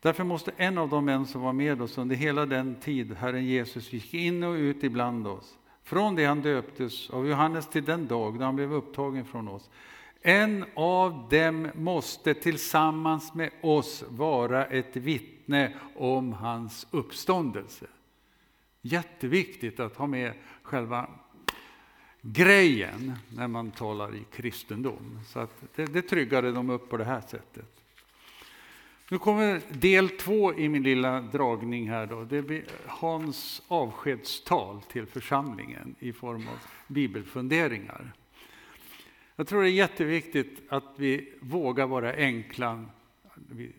Därför 0.00 0.24
måste 0.24 0.52
en 0.56 0.78
av 0.78 0.88
de 0.88 1.04
män 1.04 1.26
som 1.26 1.40
var 1.40 1.52
med 1.52 1.82
oss 1.82 1.98
under 1.98 2.16
hela 2.16 2.46
den 2.46 2.74
tid 2.74 3.16
Herren 3.16 3.44
Jesus 3.44 3.92
gick 3.92 4.14
in 4.14 4.42
och 4.42 4.54
ut 4.54 4.84
ibland 4.84 5.26
oss, 5.26 5.58
från 5.82 6.14
det 6.14 6.24
han 6.24 6.40
döptes 6.40 7.10
av 7.10 7.28
Johannes 7.28 7.68
till 7.68 7.84
den 7.84 8.06
dag 8.06 8.38
då 8.38 8.44
han 8.44 8.56
blev 8.56 8.72
upptagen 8.72 9.24
från 9.24 9.48
oss, 9.48 9.70
en 10.22 10.64
av 10.74 11.28
dem 11.30 11.68
måste 11.74 12.34
tillsammans 12.34 13.34
med 13.34 13.50
oss 13.62 14.04
vara 14.08 14.66
ett 14.66 14.96
vittne 14.96 15.74
om 15.96 16.32
hans 16.32 16.86
uppståndelse. 16.90 17.86
Jätteviktigt 18.86 19.80
att 19.80 19.96
ha 19.96 20.06
med 20.06 20.32
själva 20.62 21.10
grejen 22.22 23.12
när 23.28 23.48
man 23.48 23.70
talar 23.70 24.14
i 24.14 24.24
kristendom. 24.32 25.20
Så 25.26 25.38
att 25.38 25.62
det, 25.74 25.84
det 25.84 26.02
tryggade 26.02 26.52
de 26.52 26.70
upp 26.70 26.88
på 26.88 26.96
det 26.96 27.04
här 27.04 27.20
sättet. 27.20 27.82
Nu 29.10 29.18
kommer 29.18 29.60
del 29.70 30.08
två 30.08 30.54
i 30.54 30.68
min 30.68 30.82
lilla 30.82 31.20
dragning 31.20 31.90
här. 31.90 32.06
Då. 32.06 32.24
Det 32.24 32.42
blir 32.42 32.64
Hans 32.86 33.62
avskedstal 33.68 34.82
till 34.82 35.06
församlingen 35.06 35.94
i 35.98 36.12
form 36.12 36.48
av 36.48 36.58
bibelfunderingar. 36.86 38.12
Jag 39.36 39.46
tror 39.46 39.62
det 39.62 39.68
är 39.68 39.72
jätteviktigt 39.72 40.62
att 40.68 40.94
vi 40.96 41.32
vågar 41.40 41.86
vara 41.86 42.14
enkla. 42.14 42.84
Vi 43.34 43.72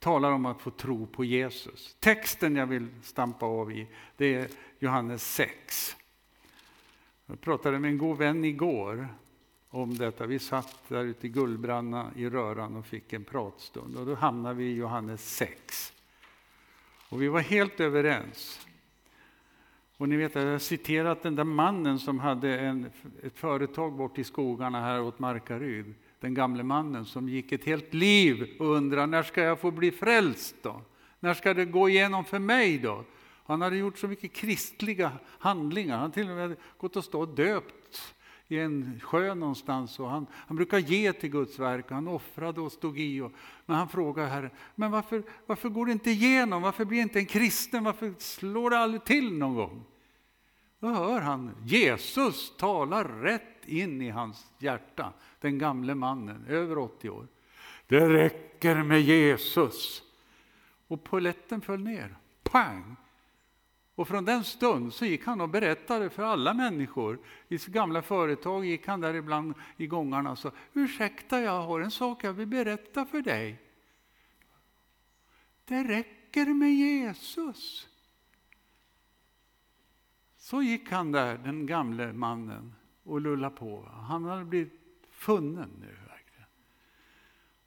talar 0.00 0.32
om 0.32 0.46
att 0.46 0.60
få 0.60 0.70
tro 0.70 1.06
på 1.06 1.24
Jesus. 1.24 1.96
Texten 2.00 2.56
jag 2.56 2.66
vill 2.66 2.88
stampa 3.02 3.46
av 3.46 3.72
i, 3.72 3.86
det 4.16 4.34
är 4.34 4.48
Johannes 4.78 5.34
6. 5.34 5.96
Jag 7.26 7.40
pratade 7.40 7.78
med 7.78 7.90
en 7.90 7.98
god 7.98 8.18
vän 8.18 8.44
igår 8.44 9.08
om 9.68 9.98
detta. 9.98 10.26
Vi 10.26 10.38
satt 10.38 10.88
där 10.88 11.04
ute 11.04 11.26
i 11.26 11.30
Gullbranna 11.30 12.10
i 12.16 12.28
röran 12.28 12.76
och 12.76 12.86
fick 12.86 13.12
en 13.12 13.24
pratstund 13.24 13.96
och 13.96 14.06
då 14.06 14.14
hamnade 14.14 14.54
vi 14.54 14.64
i 14.64 14.74
Johannes 14.74 15.36
6. 15.36 15.92
Och 17.08 17.22
vi 17.22 17.28
var 17.28 17.40
helt 17.40 17.80
överens. 17.80 18.66
Och 19.96 20.08
ni 20.08 20.16
vet, 20.16 20.34
jag 20.34 20.46
har 20.46 20.58
citerat 20.58 21.22
den 21.22 21.36
där 21.36 21.44
mannen 21.44 21.98
som 21.98 22.18
hade 22.18 22.58
en, 22.58 22.90
ett 23.22 23.38
företag 23.38 23.92
bort 23.92 24.18
i 24.18 24.24
skogarna 24.24 24.80
här 24.80 25.02
åt 25.02 25.18
Markaryd. 25.18 25.94
Den 26.20 26.34
gamle 26.34 26.62
mannen 26.62 27.04
som 27.04 27.28
gick 27.28 27.52
ett 27.52 27.64
helt 27.64 27.94
liv 27.94 28.56
och 28.58 28.66
undrade 28.66 29.06
när 29.06 29.22
ska 29.22 29.42
jag 29.42 29.60
få 29.60 29.70
bli 29.70 29.90
frälst 29.90 30.54
då? 30.62 30.82
När 31.20 31.34
ska 31.34 31.54
det 31.54 31.64
gå 31.64 31.88
igenom 31.88 32.24
för 32.24 32.38
mig 32.38 32.78
då? 32.78 33.04
Han 33.46 33.62
hade 33.62 33.76
gjort 33.76 33.98
så 33.98 34.08
mycket 34.08 34.32
kristliga 34.32 35.12
handlingar. 35.38 35.98
Han 35.98 36.12
till 36.12 36.30
och 36.30 36.36
med 36.36 36.56
gått 36.78 36.96
och 36.96 37.04
stått 37.04 37.36
döpt 37.36 38.14
i 38.48 38.58
en 38.58 39.00
sjö 39.02 39.34
någonstans. 39.34 40.00
Och 40.00 40.10
han, 40.10 40.26
han 40.32 40.56
brukar 40.56 40.78
ge 40.78 41.12
till 41.12 41.30
Guds 41.30 41.58
verk, 41.58 41.90
han 41.90 42.08
offrade 42.08 42.60
och 42.60 42.72
stod 42.72 42.98
i. 42.98 43.20
Och, 43.20 43.32
men 43.66 43.76
han 43.76 43.88
frågar 43.88 44.26
Herren, 44.26 44.50
men 44.74 44.90
varför, 44.90 45.22
varför 45.46 45.68
går 45.68 45.86
det 45.86 45.92
inte 45.92 46.10
igenom? 46.10 46.62
Varför 46.62 46.84
blir 46.84 47.00
inte 47.00 47.18
en 47.18 47.26
kristen? 47.26 47.84
Varför 47.84 48.14
slår 48.18 48.70
det 48.70 48.78
aldrig 48.78 49.04
till 49.04 49.32
någon 49.32 49.54
gång? 49.54 49.84
Då 50.80 50.88
hör 50.88 51.20
han 51.20 51.54
Jesus 51.64 52.56
talar 52.56 53.04
rätt 53.04 53.66
in 53.66 54.02
i 54.02 54.10
hans 54.10 54.50
hjärta, 54.58 55.12
den 55.40 55.58
gamle 55.58 55.94
mannen, 55.94 56.44
över 56.48 56.78
80 56.78 57.10
år. 57.10 57.26
Det 57.86 58.08
räcker 58.08 58.82
med 58.82 59.02
Jesus. 59.02 60.02
Och 60.86 61.04
poletten 61.04 61.60
föll 61.60 61.80
ner. 61.80 62.16
Pang! 62.42 62.96
Och 63.94 64.08
från 64.08 64.24
den 64.24 64.44
stund 64.44 64.94
så 64.94 65.04
gick 65.04 65.26
han 65.26 65.40
och 65.40 65.48
berättade 65.48 66.10
för 66.10 66.22
alla 66.22 66.54
människor. 66.54 67.18
I 67.48 67.58
sitt 67.58 67.74
gamla 67.74 68.02
företag 68.02 68.64
gick 68.64 68.86
han 68.86 69.00
där 69.00 69.14
ibland 69.14 69.54
i 69.76 69.86
gångarna 69.86 70.30
och 70.30 70.38
sa 70.38 70.52
Ursäkta, 70.72 71.40
jag 71.40 71.62
har 71.62 71.80
en 71.80 71.90
sak 71.90 72.24
jag 72.24 72.32
vill 72.32 72.46
berätta 72.46 73.06
för 73.06 73.22
dig. 73.22 73.62
Det 75.64 75.84
räcker 75.84 76.46
med 76.46 76.74
Jesus. 76.74 77.89
Så 80.40 80.62
gick 80.62 80.90
han 80.90 81.12
där, 81.12 81.38
den 81.38 81.66
gamle 81.66 82.12
mannen, 82.12 82.74
och 83.02 83.20
lullade 83.20 83.56
på. 83.56 83.88
Han 83.92 84.24
hade 84.24 84.44
blivit 84.44 84.72
funnen 85.10 85.70
nu. 85.80 85.86
Verkligen. 85.86 86.48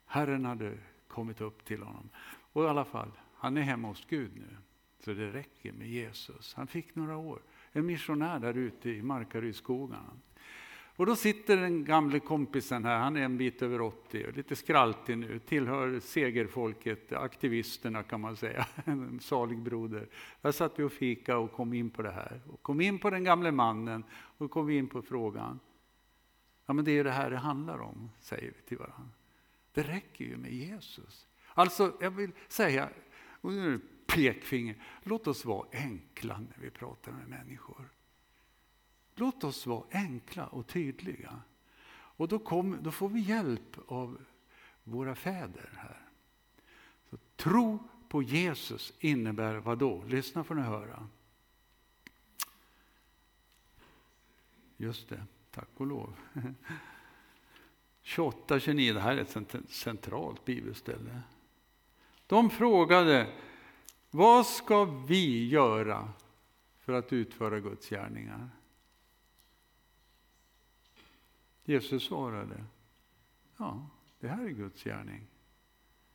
Herren 0.05 0.45
hade 0.45 0.77
kommit 1.07 1.41
upp 1.41 1.65
till 1.65 1.83
honom. 1.83 2.09
Och 2.53 2.63
i 2.63 2.67
alla 2.67 2.85
fall, 2.85 3.11
han 3.35 3.57
är 3.57 3.61
hemma 3.61 3.87
hos 3.87 4.05
Gud 4.09 4.31
nu. 4.35 4.57
Så 4.99 5.13
det 5.13 5.31
räcker 5.31 5.71
med 5.71 5.87
Jesus. 5.87 6.53
Han 6.53 6.67
fick 6.67 6.95
några 6.95 7.17
år. 7.17 7.41
En 7.71 7.85
missionär 7.85 8.39
där 8.39 8.53
ute 8.53 8.89
i 8.89 9.01
Markarydsskogarna. 9.01 10.13
Och 10.95 11.05
då 11.05 11.15
sitter 11.15 11.57
den 11.57 11.85
gamle 11.85 12.19
kompisen 12.19 12.85
här, 12.85 12.97
han 12.97 13.17
är 13.17 13.21
en 13.21 13.37
bit 13.37 13.61
över 13.61 13.81
80, 13.81 14.31
lite 14.31 14.55
skraltig 14.55 15.17
nu, 15.17 15.39
tillhör 15.39 15.99
segerfolket, 15.99 17.13
aktivisterna 17.13 18.03
kan 18.03 18.21
man 18.21 18.35
säga, 18.35 18.67
en 18.85 19.19
salig 19.19 19.59
broder. 19.59 20.07
Där 20.41 20.51
satt 20.51 20.79
vi 20.79 20.83
och 20.83 20.91
fika 20.91 21.37
och 21.37 21.51
kom 21.51 21.73
in 21.73 21.89
på 21.89 22.01
det 22.01 22.11
här. 22.11 22.41
Och 22.47 22.61
kom 22.61 22.81
in 22.81 22.99
på 22.99 23.09
den 23.09 23.23
gamle 23.23 23.51
mannen 23.51 24.03
och 24.13 24.51
kom 24.51 24.69
in 24.69 24.87
på 24.87 25.01
frågan. 25.01 25.59
Ja 26.65 26.73
men 26.73 26.85
det 26.85 26.91
är 26.91 26.95
ju 26.95 27.03
det 27.03 27.11
här 27.11 27.29
det 27.29 27.37
handlar 27.37 27.81
om, 27.81 28.09
säger 28.19 28.51
vi 28.55 28.61
till 28.61 28.77
varandra. 28.77 29.13
Det 29.71 29.83
räcker 29.83 30.25
ju 30.25 30.37
med 30.37 30.53
Jesus. 30.53 31.27
Alltså, 31.53 31.97
jag 32.01 32.11
vill 32.11 32.31
säga, 32.47 32.89
och 33.41 33.53
nu 33.53 33.79
pekfinger. 34.07 34.75
Låt 35.03 35.27
oss 35.27 35.45
vara 35.45 35.67
enkla 35.71 36.37
när 36.37 36.57
vi 36.61 36.69
pratar 36.69 37.11
med 37.11 37.27
människor. 37.27 37.89
Låt 39.15 39.43
oss 39.43 39.65
vara 39.65 39.83
enkla 39.91 40.47
och 40.47 40.67
tydliga. 40.67 41.41
Och 41.91 42.27
då, 42.27 42.39
kom, 42.39 42.77
då 42.81 42.91
får 42.91 43.09
vi 43.09 43.19
hjälp 43.19 43.77
av 43.87 44.17
våra 44.83 45.15
fäder 45.15 45.69
här. 45.75 46.01
Så 47.09 47.17
tro 47.35 47.79
på 48.09 48.23
Jesus 48.23 48.93
innebär 48.99 49.55
vad 49.55 49.77
då? 49.77 50.03
Lyssna 50.07 50.43
får 50.43 50.55
ni 50.55 50.61
höra. 50.61 51.07
Just 54.77 55.09
det, 55.09 55.25
tack 55.51 55.69
och 55.77 55.87
lov. 55.87 56.15
28-29, 58.03 58.93
det 58.93 58.99
här 58.99 59.17
är 59.17 59.21
ett 59.21 59.69
centralt 59.69 60.45
bibelställe. 60.45 61.21
De 62.27 62.49
frågade 62.49 63.33
vad 64.11 64.47
ska 64.47 64.85
vi 64.85 65.47
göra 65.47 66.13
för 66.79 66.93
att 66.93 67.13
utföra 67.13 67.59
Guds 67.59 67.89
gärningar? 67.89 68.49
Jesus 71.63 72.03
svarade, 72.03 72.65
ja, 73.57 73.89
det 74.19 74.27
här 74.27 74.45
är 74.45 74.49
Guds 74.49 74.83
gärning. 74.83 75.27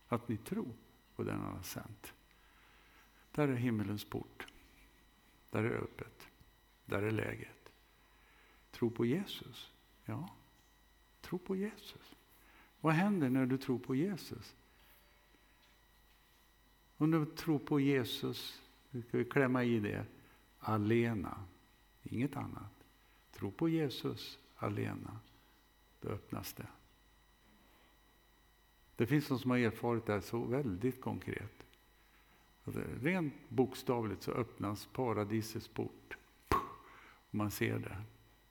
Att 0.08 0.28
ni 0.28 0.36
tror 0.36 0.72
på 1.16 1.22
den 1.22 1.40
han 1.40 1.54
har 1.54 1.62
sänt. 1.62 2.14
Där 3.32 3.48
är 3.48 3.54
himmelens 3.54 4.04
port. 4.04 4.46
Där 5.50 5.64
är 5.64 5.74
öppet. 5.74 6.28
Där 6.84 7.02
är 7.02 7.10
läget. 7.10 7.72
Tro 8.70 8.90
på 8.90 9.06
Jesus. 9.06 9.72
Ja, 10.04 10.28
tro 11.20 11.38
på 11.38 11.56
Jesus. 11.56 12.16
Vad 12.80 12.94
händer 12.94 13.30
när 13.30 13.46
du 13.46 13.58
tror 13.58 13.78
på 13.78 13.94
Jesus? 13.94 14.56
Om 16.96 17.10
du 17.10 17.26
tror 17.26 17.58
på 17.58 17.80
Jesus, 17.80 18.62
nu 18.90 19.02
ska 19.02 19.18
vi 19.18 19.24
klämma 19.24 19.64
i 19.64 19.80
det, 19.80 20.06
alena, 20.58 21.44
inget 22.02 22.36
annat. 22.36 22.84
Tro 23.32 23.50
på 23.50 23.68
Jesus 23.68 24.38
alena, 24.56 25.20
så 26.08 26.14
öppnas 26.14 26.52
det. 26.52 26.66
Det 28.96 29.06
finns 29.06 29.28
de 29.28 29.38
som 29.38 29.50
har 29.50 29.58
erfarit 29.58 30.06
det 30.06 30.12
här 30.12 30.20
så 30.20 30.44
väldigt 30.44 31.00
konkret. 31.00 31.66
Rent 33.00 33.34
bokstavligt 33.48 34.22
så 34.22 34.32
öppnas 34.32 34.86
paradisets 34.86 35.68
port. 35.68 36.16
Och 36.48 37.34
man 37.34 37.50
ser 37.50 37.78
det. 37.78 37.96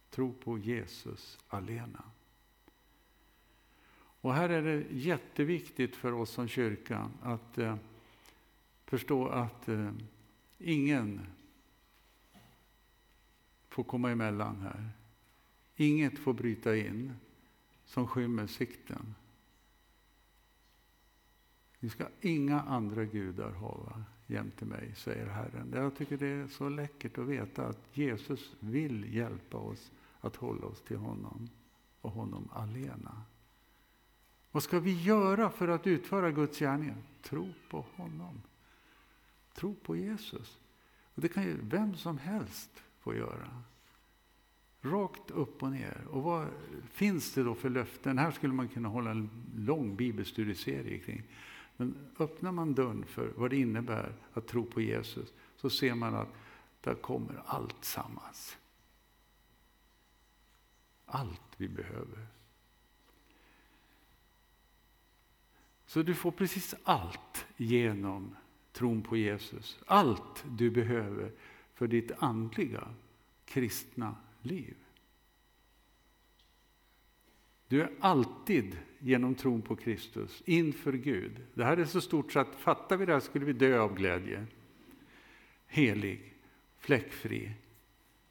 Tro 0.10 0.34
på 0.34 0.58
Jesus 0.58 1.40
alena. 1.48 2.04
Och 4.22 4.34
här 4.34 4.50
är 4.50 4.62
det 4.62 4.86
jätteviktigt 4.90 5.96
för 5.96 6.12
oss 6.12 6.30
som 6.30 6.48
kyrka 6.48 7.12
att 7.22 7.58
eh, 7.58 7.76
förstå 8.86 9.28
att 9.28 9.68
eh, 9.68 9.92
ingen 10.58 11.22
får 13.70 13.84
komma 13.84 14.12
emellan 14.12 14.62
här. 14.62 14.90
Inget 15.76 16.20
får 16.20 16.34
bryta 16.34 16.78
in 16.78 17.14
som 17.88 18.08
skymmer 18.08 18.48
sikten. 18.48 19.16
Ni 21.80 21.90
ska 21.90 22.08
inga 22.22 22.62
andra 22.62 23.06
gudar 23.06 23.52
hava 23.52 24.04
jämte 24.28 24.66
mig, 24.66 24.96
säger 24.96 25.28
Herren. 25.28 25.72
Jag 25.76 25.96
tycker 25.96 26.18
det 26.18 26.28
är 26.28 26.48
så 26.48 26.70
läckert 26.70 27.18
att 27.18 27.28
veta 27.28 27.68
att 27.68 27.98
Jesus 27.98 28.56
vill 28.60 29.16
hjälpa 29.16 29.58
oss 29.58 29.92
att 30.20 30.36
hålla 30.36 30.68
oss 30.68 30.82
till 30.82 30.98
honom 30.98 31.50
och 32.02 32.12
honom 32.12 32.50
alena. 32.54 33.24
Vad 34.52 34.64
ska 34.64 34.80
vi 34.80 35.02
göra 35.04 35.50
för 35.50 35.68
att 35.68 35.88
utföra 35.88 36.32
Guds 36.32 36.60
gärningar? 36.60 36.98
Tro 37.22 37.54
på 37.70 37.86
honom. 37.96 38.42
Tro 39.54 39.76
på 39.76 39.96
Jesus. 39.96 40.58
Och 41.16 41.22
Det 41.22 41.30
kan 41.30 41.44
ju 41.44 41.58
vem 41.62 41.96
som 41.96 42.18
helst 42.18 42.84
få 43.00 43.16
göra. 43.16 43.64
Rakt 44.92 45.32
upp 45.32 45.64
och 45.64 45.72
ner. 45.72 46.08
Och 46.10 46.24
vad 46.24 46.48
finns 46.92 47.34
det 47.34 47.44
då 47.44 47.56
för 47.56 47.70
löften? 47.70 48.18
Här 48.18 48.32
skulle 48.32 48.54
man 48.54 48.68
kunna 48.68 48.90
hålla 48.90 49.12
en 49.12 49.30
lång 49.56 49.96
bibelstudieserie 49.96 51.00
kring. 51.00 51.24
Men 51.78 51.96
öppnar 52.20 52.52
man 52.52 52.74
dörren 52.74 53.06
för 53.06 53.32
vad 53.36 53.50
det 53.50 53.58
innebär 53.58 54.14
att 54.34 54.48
tro 54.48 54.66
på 54.66 54.82
Jesus 54.82 55.34
så 55.56 55.70
ser 55.70 55.96
man 55.96 56.16
att 56.16 56.28
där 56.82 56.96
kommer 56.96 57.42
allt 57.46 57.86
sammans. 57.86 58.58
Allt 61.06 61.42
vi 61.58 61.68
behöver. 61.68 62.28
Så 65.86 66.02
du 66.02 66.16
får 66.16 66.32
precis 66.32 66.76
allt 66.84 67.46
genom 67.58 68.36
tron 68.72 69.02
på 69.02 69.18
Jesus. 69.18 69.80
Allt 69.86 70.46
du 70.50 70.70
behöver 70.70 71.32
för 71.74 71.88
ditt 71.88 72.12
andliga 72.20 72.88
kristna 73.46 74.16
liv. 74.48 74.76
Du 77.68 77.82
är 77.82 77.92
alltid 78.00 78.78
genom 79.00 79.36
tron 79.36 79.62
på 79.62 79.76
Kristus 79.76 80.44
inför 80.46 80.94
Gud. 80.94 81.32
Det 81.54 81.64
här 81.64 81.78
är 81.78 81.86
så 81.86 82.02
stort 82.02 82.32
så 82.32 82.40
att 82.40 82.56
fattar 82.56 82.98
vi 82.98 83.06
det 83.06 83.14
här 83.14 83.20
skulle 83.20 83.46
vi 83.46 83.54
dö 83.54 83.80
av 83.80 83.96
glädje. 83.96 84.46
Helig, 85.68 86.34
fläckfri, 86.80 87.52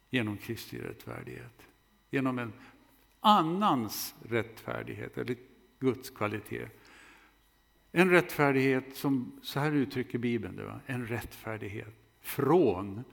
genom 0.09 0.37
Kristi 0.37 0.79
rättfärdighet. 0.79 1.67
Genom 2.09 2.39
en 2.39 2.53
annans 3.19 4.15
rättfärdighet, 4.29 5.17
eller 5.17 5.35
Guds 5.79 6.09
kvalitet. 6.09 6.67
En 7.91 8.09
rättfärdighet 8.09 8.95
som, 8.95 9.39
så 9.43 9.59
här 9.59 9.71
uttrycker 9.71 10.17
Bibeln 10.17 10.55
det, 10.55 10.63
va? 10.63 10.79
en 10.85 11.07
rättfärdighet 11.07 11.95
från 12.21 13.03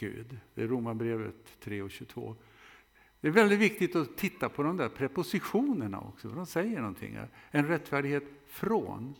Gud. 0.00 0.38
Det 0.54 0.62
är 0.62 0.68
Romarbrevet 0.68 1.60
3 1.60 1.82
och 1.82 1.90
22. 1.90 2.36
Det 3.20 3.28
är 3.28 3.32
väldigt 3.32 3.58
viktigt 3.58 3.96
att 3.96 4.16
titta 4.16 4.48
på 4.48 4.62
de 4.62 4.76
där 4.76 4.88
prepositionerna 4.88 6.00
också, 6.00 6.28
för 6.28 6.36
de 6.36 6.46
säger 6.46 6.80
någonting. 6.80 7.16
Här. 7.16 7.28
En 7.50 7.66
rättfärdighet 7.66 8.24
från 8.46 9.14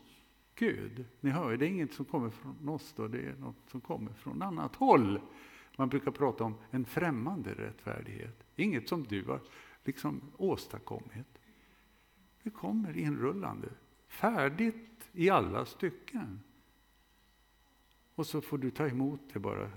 Gud. 0.54 1.04
Ni 1.20 1.30
hör 1.30 1.50
ju, 1.50 1.56
det 1.56 1.66
är 1.66 1.68
inget 1.68 1.92
som 1.92 2.04
kommer 2.04 2.30
från 2.30 2.68
oss, 2.68 2.92
då, 2.96 3.08
det 3.08 3.18
är 3.18 3.34
något 3.36 3.70
som 3.70 3.80
kommer 3.80 4.12
från 4.12 4.42
annat 4.42 4.76
håll. 4.76 5.20
Man 5.76 5.88
brukar 5.88 6.10
prata 6.10 6.44
om 6.44 6.54
en 6.70 6.84
främmande 6.84 7.54
rättfärdighet. 7.54 8.44
Inget 8.56 8.88
som 8.88 9.04
du 9.04 9.24
har 9.24 9.40
liksom 9.84 10.20
åstadkommit. 10.36 11.38
Det 12.42 12.50
kommer 12.50 12.96
inrullande, 12.96 13.68
färdigt 14.08 15.10
i 15.12 15.30
alla 15.30 15.64
stycken. 15.64 16.40
Och 18.14 18.26
så 18.26 18.40
får 18.40 18.58
du 18.58 18.70
ta 18.70 18.88
emot 18.88 19.20
det 19.32 19.38
bara 19.38 19.70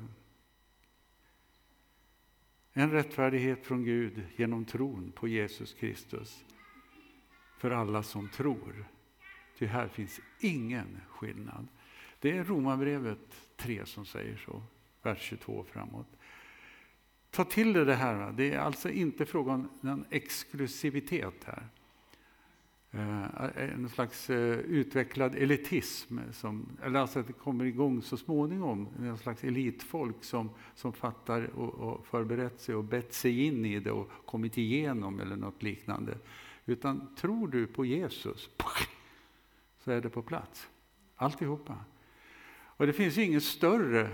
en 2.73 2.91
rättfärdighet 2.91 3.65
från 3.65 3.83
Gud 3.83 4.23
genom 4.35 4.65
tron 4.65 5.11
på 5.15 5.27
Jesus 5.27 5.73
Kristus 5.73 6.45
för 7.57 7.71
alla 7.71 8.03
som 8.03 8.29
tror. 8.29 8.85
Ty 9.57 9.65
här 9.65 9.87
finns 9.87 10.19
ingen 10.39 11.01
skillnad. 11.07 11.67
Det 12.19 12.37
är 12.37 12.43
Romarbrevet 12.43 13.19
3 13.57 13.85
som 13.85 14.05
säger 14.05 14.37
så, 14.37 14.63
vers 15.01 15.21
22 15.21 15.65
framåt. 15.71 16.07
Ta 17.31 17.45
till 17.45 17.73
dig 17.73 17.85
det 17.85 17.95
här. 17.95 18.31
Det 18.31 18.53
är 18.53 18.59
alltså 18.59 18.89
inte 18.89 19.25
fråga 19.25 19.51
om 19.51 19.69
någon 19.81 20.05
exklusivitet 20.09 21.43
här. 21.45 21.67
Eh, 22.95 23.23
eh, 23.23 23.73
en 23.73 23.89
slags 23.89 24.29
eh, 24.29 24.59
utvecklad 24.59 25.35
elitism, 25.35 26.19
som, 26.31 26.77
eller 26.83 26.99
alltså 26.99 27.19
att 27.19 27.27
det 27.27 27.33
kommer 27.33 27.65
igång 27.65 28.01
så 28.01 28.17
småningom, 28.17 28.87
en 28.99 29.17
slags 29.17 29.43
elitfolk 29.43 30.23
som, 30.23 30.49
som 30.75 30.93
fattar 30.93 31.49
och, 31.55 31.73
och 31.73 32.05
förberett 32.05 32.61
sig 32.61 32.75
och 32.75 32.83
bett 32.83 33.13
sig 33.13 33.45
in 33.45 33.65
i 33.65 33.79
det 33.79 33.91
och 33.91 34.09
kommit 34.25 34.57
igenom 34.57 35.19
eller 35.19 35.35
något 35.35 35.63
liknande. 35.63 36.17
Utan 36.65 37.15
tror 37.15 37.47
du 37.47 37.67
på 37.67 37.85
Jesus, 37.85 38.49
så 39.79 39.91
är 39.91 40.01
det 40.01 40.09
på 40.09 40.21
plats. 40.21 40.69
Alltihopa. 41.15 41.75
Och 42.55 42.87
det 42.87 42.93
finns 42.93 43.17
inget 43.17 43.43
större 43.43 44.09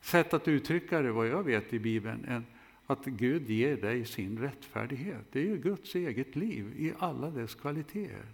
sätt 0.00 0.34
att 0.34 0.48
uttrycka 0.48 1.02
det, 1.02 1.12
vad 1.12 1.28
jag 1.28 1.42
vet 1.42 1.72
i 1.72 1.78
Bibeln, 1.78 2.24
än 2.24 2.44
att 2.86 3.04
Gud 3.04 3.50
ger 3.50 3.76
dig 3.76 4.04
sin 4.04 4.38
rättfärdighet. 4.38 5.26
Det 5.32 5.40
är 5.40 5.44
ju 5.44 5.58
Guds 5.58 5.94
eget 5.94 6.36
liv 6.36 6.74
i 6.76 6.94
alla 6.98 7.30
dess 7.30 7.54
kvaliteter. 7.54 8.26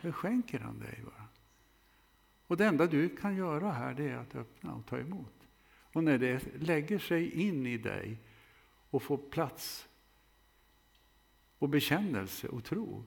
Det 0.00 0.12
skänker 0.12 0.58
han 0.58 0.78
dig 0.78 1.00
bara. 1.04 1.26
Och 2.46 2.56
det 2.56 2.66
enda 2.66 2.86
du 2.86 3.08
kan 3.16 3.36
göra 3.36 3.72
här 3.72 3.94
det 3.94 4.08
är 4.08 4.16
att 4.16 4.34
öppna 4.34 4.74
och 4.74 4.86
ta 4.86 4.98
emot. 4.98 5.48
Och 5.92 6.04
när 6.04 6.18
det 6.18 6.62
lägger 6.62 6.98
sig 6.98 7.30
in 7.30 7.66
i 7.66 7.78
dig 7.78 8.18
och 8.90 9.02
får 9.02 9.16
plats 9.16 9.88
och 11.58 11.68
bekännelse 11.68 12.48
och 12.48 12.64
tro, 12.64 13.04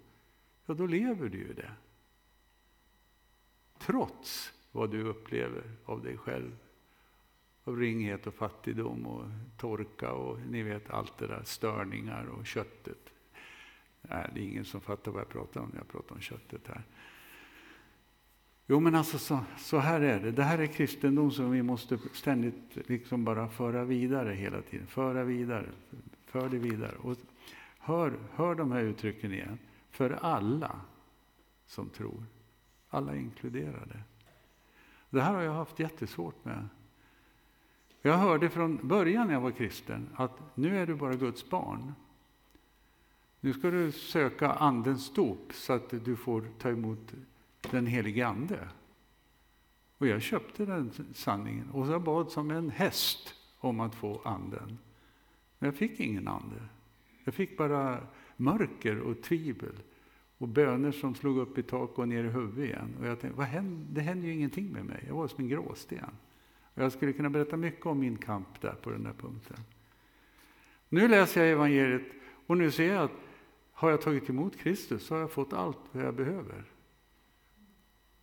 ja 0.66 0.74
då 0.74 0.88
lever 0.88 1.30
du 1.30 1.38
ju 1.38 1.54
det. 1.54 1.72
Trots 3.78 4.54
vad 4.72 4.92
du 4.92 5.04
upplever 5.04 5.72
av 5.86 6.04
dig 6.04 6.18
själv 6.18 6.58
av 7.66 7.78
ringhet 7.78 8.28
och 8.28 8.34
fattigdom 8.34 9.06
och 9.06 9.26
torka 9.58 10.12
och 10.12 10.40
ni 10.50 10.64
vet 10.64 10.90
allt 10.90 11.18
det 11.18 11.28
där, 11.28 11.42
störningar 11.44 12.26
och 12.26 12.46
köttet. 12.46 13.10
Nej, 14.02 14.30
det 14.34 14.40
är 14.40 14.44
ingen 14.44 14.66
som 14.66 14.82
fattar 14.82 15.12
vad 15.12 15.22
jag 15.22 15.30
pratar 15.30 15.62
om 15.62 15.70
när 15.70 15.78
jag 15.78 15.88
pratar 15.88 16.16
om 16.16 16.22
köttet 16.22 16.68
här. 16.68 16.84
Jo, 18.68 18.80
men 18.80 18.96
alltså 18.96 19.18
så, 19.18 19.40
så, 19.58 19.78
här 19.78 20.02
är 20.02 20.20
det. 20.20 20.32
Det 20.32 20.44
här 20.44 20.60
är 20.60 20.68
kristendom 20.68 21.32
som 21.32 21.52
vi 21.52 21.64
måste 21.64 22.00
ständigt 22.14 22.90
liksom 22.90 23.24
bara 23.24 23.48
föra 23.48 23.84
vidare 23.84 24.34
hela 24.34 24.62
tiden. 24.62 24.88
Föra 24.88 25.24
vidare, 25.24 25.70
för 26.26 26.50
det 26.50 26.58
vidare. 26.58 26.96
Och 26.96 27.18
hör, 27.80 28.14
hör 28.32 28.56
de 28.56 28.72
här 28.72 28.82
uttrycken 28.82 29.34
igen. 29.34 29.60
För 29.90 30.10
alla 30.12 30.82
som 31.66 31.90
tror. 31.90 32.24
Alla 32.90 33.16
inkluderade. 33.16 34.00
Det 35.10 35.22
här 35.22 35.34
har 35.34 35.42
jag 35.42 35.54
haft 35.54 35.80
jättesvårt 35.80 36.46
med. 36.46 36.68
Jag 38.06 38.18
hörde 38.18 38.50
från 38.50 38.80
början 38.88 39.28
när 39.28 39.34
jag 39.34 39.42
var 39.42 39.52
kristen 39.52 40.10
att 40.16 40.56
nu 40.56 40.78
är 40.78 40.88
du 40.88 40.96
bara 40.96 41.16
Guds 41.16 41.50
barn. 41.50 41.94
Nu 43.40 43.54
ska 43.54 43.72
du 43.72 43.92
söka 43.92 44.52
Andens 44.52 45.14
dop 45.14 45.54
så 45.54 45.74
att 45.74 46.06
du 46.06 46.16
får 46.16 46.48
ta 46.60 46.70
emot 46.70 47.14
den 47.72 47.86
helige 47.86 48.28
Ande. 48.28 48.70
Och 49.98 50.08
jag 50.08 50.22
köpte 50.22 50.66
den 50.66 50.92
sanningen 51.14 51.70
och 51.70 51.88
jag 51.88 52.04
bad 52.04 52.32
som 52.32 52.52
en 52.52 52.70
häst 52.70 53.34
om 53.58 53.80
att 53.80 53.96
få 53.96 54.22
Anden. 54.26 54.78
Men 55.60 55.68
jag 55.68 55.76
fick 55.76 56.00
ingen 56.00 56.28
ande. 56.28 56.62
Jag 57.24 57.34
fick 57.34 57.58
bara 57.58 58.08
mörker 58.38 59.00
och 59.00 59.22
tvivel 59.22 59.76
Och 60.38 60.48
böner 60.48 60.92
som 60.92 61.16
slog 61.16 61.38
upp 61.38 61.58
i 61.58 61.64
tak 61.64 62.00
och 62.00 62.08
ner 62.08 62.24
i 62.24 62.30
huvudet 62.30 62.66
igen. 62.66 62.96
Och 63.00 63.08
jag 63.08 63.20
tänkte, 63.20 63.38
vad 63.38 63.48
händer? 63.48 63.86
det 63.90 64.02
händer 64.02 64.28
ju 64.28 64.34
ingenting 64.34 64.72
med 64.72 64.86
mig. 64.86 65.04
Jag 65.08 65.16
var 65.16 65.28
som 65.28 65.44
en 65.44 65.50
gråsten. 65.50 66.12
Jag 66.76 66.92
skulle 66.92 67.14
kunna 67.14 67.30
berätta 67.30 67.58
mycket 67.58 67.86
om 67.86 68.00
min 68.00 68.18
kamp 68.18 68.62
där 68.62 68.76
på 68.82 68.90
den 68.90 69.04
där 69.04 69.14
punkten. 69.14 69.58
Nu 70.90 71.08
läser 71.08 71.42
jag 71.42 71.52
evangeliet 71.52 72.12
och 72.48 72.58
nu 72.58 72.72
ser 72.72 72.94
jag 72.94 73.04
att 73.04 73.12
har 73.72 73.90
jag 73.90 74.02
tagit 74.02 74.30
emot 74.30 74.58
Kristus 74.58 75.06
så 75.06 75.14
har 75.14 75.22
jag 75.22 75.32
fått 75.32 75.54
allt 75.54 75.80
vad 75.92 76.04
jag 76.04 76.16
behöver. 76.16 76.64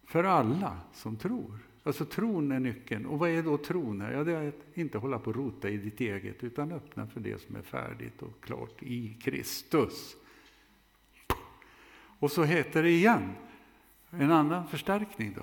För 0.05 0.25
alla 0.25 0.81
som 0.93 1.17
tror. 1.17 1.59
Alltså 1.83 2.05
tron 2.05 2.53
är 2.53 2.61
nyckeln. 2.61 3.07
Och 3.07 3.19
vad 3.19 3.31
är 3.31 3.43
då 3.43 3.59
tron? 3.59 4.01
Här? 4.01 4.13
Ja, 4.13 4.25
det 4.25 4.33
är 4.33 4.49
att 4.49 4.55
inte 4.75 4.99
hålla 4.99 5.19
på 5.19 5.31
och 5.31 5.37
rota 5.37 5.69
i 5.69 5.77
ditt 5.77 6.01
eget, 6.01 6.45
utan 6.45 6.73
öppna 6.73 7.07
för 7.07 7.21
det 7.21 7.41
som 7.43 7.57
är 7.57 7.63
färdigt 7.63 8.23
och 8.23 8.45
klart 8.45 8.83
i 8.83 9.15
Kristus. 9.15 10.17
Och 12.19 12.33
så 12.33 12.45
heter 12.45 12.83
det 12.83 12.91
igen, 12.91 13.33
en 14.11 14.31
annan 14.31 14.69
förstärkning 14.69 15.35
då. 15.37 15.43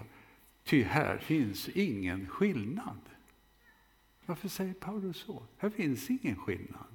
Ty 0.70 0.84
här 0.84 1.18
finns 1.18 1.70
ingen 1.70 2.28
skillnad. 2.28 3.00
Varför 4.26 4.48
säger 4.48 4.74
Paulus 4.74 5.18
så? 5.18 5.44
Här 5.58 5.70
finns 5.70 6.10
ingen 6.10 6.36
skillnad. 6.36 6.86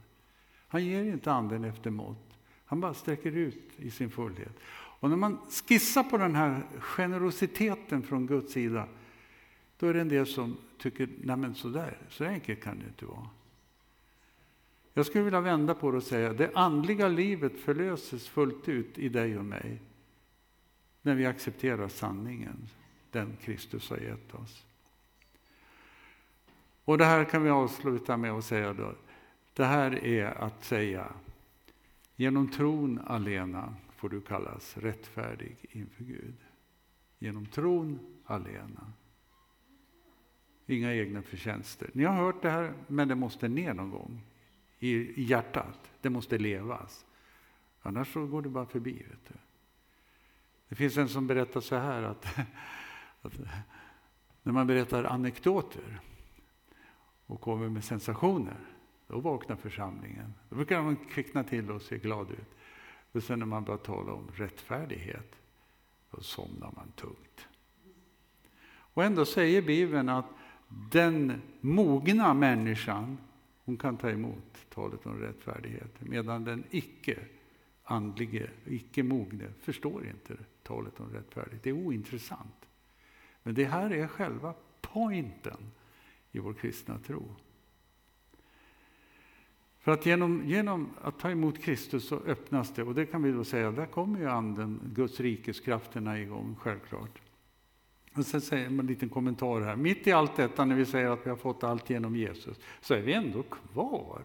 Han 0.68 0.84
ger 0.84 1.04
inte 1.04 1.32
anden 1.32 1.64
efter 1.64 1.90
mått. 1.90 2.38
Han 2.64 2.80
bara 2.80 2.94
sträcker 2.94 3.32
ut 3.32 3.72
i 3.76 3.90
sin 3.90 4.10
fullhet. 4.10 4.58
Och 5.00 5.10
när 5.10 5.16
man 5.16 5.38
skissar 5.68 6.02
på 6.02 6.18
den 6.18 6.34
här 6.34 6.62
generositeten 6.80 8.02
från 8.02 8.26
Guds 8.26 8.52
sida, 8.52 8.88
då 9.78 9.86
är 9.86 9.94
det 9.94 10.00
en 10.00 10.08
del 10.08 10.26
som 10.26 10.56
tycker, 10.78 11.08
nej 11.22 11.36
men 11.36 11.54
sådär, 11.54 11.98
så 12.08 12.24
enkelt 12.24 12.62
kan 12.62 12.78
det 12.78 12.86
inte 12.86 13.06
vara. 13.06 13.28
Jag 14.92 15.06
skulle 15.06 15.24
vilja 15.24 15.40
vända 15.40 15.74
på 15.74 15.90
det 15.90 15.96
och 15.96 16.02
säga, 16.02 16.32
det 16.32 16.50
andliga 16.54 17.08
livet 17.08 17.60
förlöses 17.60 18.28
fullt 18.28 18.68
ut 18.68 18.98
i 18.98 19.08
dig 19.08 19.38
och 19.38 19.44
mig, 19.44 19.80
när 21.02 21.14
vi 21.14 21.26
accepterar 21.26 21.88
sanningen, 21.88 22.68
den 23.14 23.36
Kristus 23.42 23.90
har 23.90 23.96
gett 23.96 24.34
oss. 24.34 24.66
Och 26.84 26.98
det 26.98 27.04
här 27.04 27.24
kan 27.24 27.42
vi 27.42 27.50
avsluta 27.50 28.16
med 28.16 28.32
att 28.32 28.44
säga 28.44 28.72
då, 28.72 28.94
det 29.52 29.64
här 29.64 30.04
är 30.04 30.26
att 30.26 30.64
säga, 30.64 31.12
genom 32.16 32.50
tron 32.50 33.00
alena 33.06 33.74
får 33.96 34.08
du 34.08 34.20
kallas 34.20 34.76
rättfärdig 34.76 35.56
inför 35.70 36.04
Gud. 36.04 36.36
Genom 37.18 37.46
tron 37.46 37.98
alena. 38.24 38.92
Inga 40.66 40.94
egna 40.94 41.22
förtjänster. 41.22 41.90
Ni 41.92 42.04
har 42.04 42.14
hört 42.14 42.42
det 42.42 42.50
här, 42.50 42.72
men 42.86 43.08
det 43.08 43.14
måste 43.14 43.48
ner 43.48 43.74
någon 43.74 43.90
gång 43.90 44.20
i 44.78 45.22
hjärtat. 45.22 45.92
Det 46.00 46.10
måste 46.10 46.38
levas. 46.38 47.06
Annars 47.82 48.12
så 48.12 48.26
går 48.26 48.42
det 48.42 48.48
bara 48.48 48.66
förbi. 48.66 48.92
Vet 48.92 49.28
du. 49.28 49.34
Det 50.68 50.74
finns 50.74 50.96
en 50.96 51.08
som 51.08 51.26
berättar 51.26 51.60
så 51.60 51.76
här 51.76 52.02
att, 52.02 52.26
att 53.26 53.40
när 54.42 54.52
man 54.52 54.66
berättar 54.66 55.04
anekdoter 55.04 56.00
och 57.26 57.40
kommer 57.40 57.68
med 57.68 57.84
sensationer, 57.84 58.56
då 59.06 59.20
vaknar 59.20 59.56
församlingen. 59.56 60.34
Då 60.48 60.56
brukar 60.56 60.82
man 60.82 60.96
kvickna 60.96 61.44
till 61.44 61.70
och 61.70 61.82
se 61.82 61.98
glad 61.98 62.30
ut. 62.30 62.56
Men 63.12 63.22
sen 63.22 63.38
när 63.38 63.46
man 63.46 63.64
börjar 63.64 63.78
tala 63.78 64.12
om 64.12 64.30
rättfärdighet, 64.34 65.36
då 66.10 66.22
somnar 66.22 66.72
man 66.76 66.92
tungt. 66.96 67.48
Och 68.66 69.04
ändå 69.04 69.24
säger 69.24 69.62
Bibeln 69.62 70.08
att 70.08 70.26
den 70.92 71.42
mogna 71.60 72.34
människan, 72.34 73.18
hon 73.64 73.76
kan 73.76 73.96
ta 73.96 74.10
emot 74.10 74.66
talet 74.68 75.06
om 75.06 75.18
rättfärdighet, 75.18 76.00
medan 76.00 76.44
den 76.44 76.64
icke 76.70 77.18
andlige, 77.84 78.50
icke 78.66 79.02
mogne, 79.02 79.48
förstår 79.60 80.06
inte 80.06 80.36
talet 80.62 81.00
om 81.00 81.12
rättfärdighet. 81.12 81.62
Det 81.62 81.70
är 81.70 81.86
ointressant. 81.86 82.68
Men 83.44 83.54
det 83.54 83.64
här 83.64 83.92
är 83.92 84.06
själva 84.06 84.54
pointen 84.80 85.70
i 86.32 86.38
vår 86.38 86.52
kristna 86.52 86.98
tro. 86.98 87.36
För 89.80 89.92
att 89.92 90.06
genom, 90.06 90.42
genom 90.46 90.90
att 91.02 91.18
ta 91.18 91.30
emot 91.30 91.62
Kristus 91.62 92.08
så 92.08 92.16
öppnas 92.16 92.74
det, 92.74 92.82
och 92.82 92.94
det 92.94 93.06
kan 93.06 93.22
vi 93.22 93.32
då 93.32 93.44
säga, 93.44 93.70
där 93.70 93.86
kommer 93.86 94.18
ju 94.20 94.28
anden, 94.28 94.80
Guds 94.94 95.20
rikeskrafterna 95.20 96.20
igång, 96.20 96.56
självklart. 96.60 97.20
Och 98.14 98.26
sen 98.26 98.40
säger 98.40 98.70
man 98.70 98.80
en 98.80 98.86
liten 98.86 99.08
kommentar 99.08 99.60
här. 99.60 99.76
Mitt 99.76 100.06
i 100.06 100.12
allt 100.12 100.36
detta, 100.36 100.64
när 100.64 100.76
vi 100.76 100.86
säger 100.86 101.10
att 101.10 101.26
vi 101.26 101.30
har 101.30 101.36
fått 101.36 101.64
allt 101.64 101.90
genom 101.90 102.16
Jesus, 102.16 102.60
så 102.80 102.94
är 102.94 103.00
vi 103.00 103.12
ändå 103.12 103.42
kvar 103.42 104.22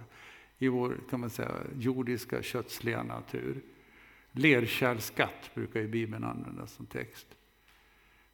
i 0.58 0.68
vår 0.68 0.98
kan 1.10 1.20
man 1.20 1.30
säga, 1.30 1.56
jordiska 1.80 2.42
kötsliga 2.42 3.04
natur. 3.04 3.62
Lerkärlskatt 4.32 5.52
brukar 5.54 5.80
ju 5.80 5.88
Bibeln 5.88 6.24
använda 6.24 6.68
som 6.68 6.86
text. 6.86 7.28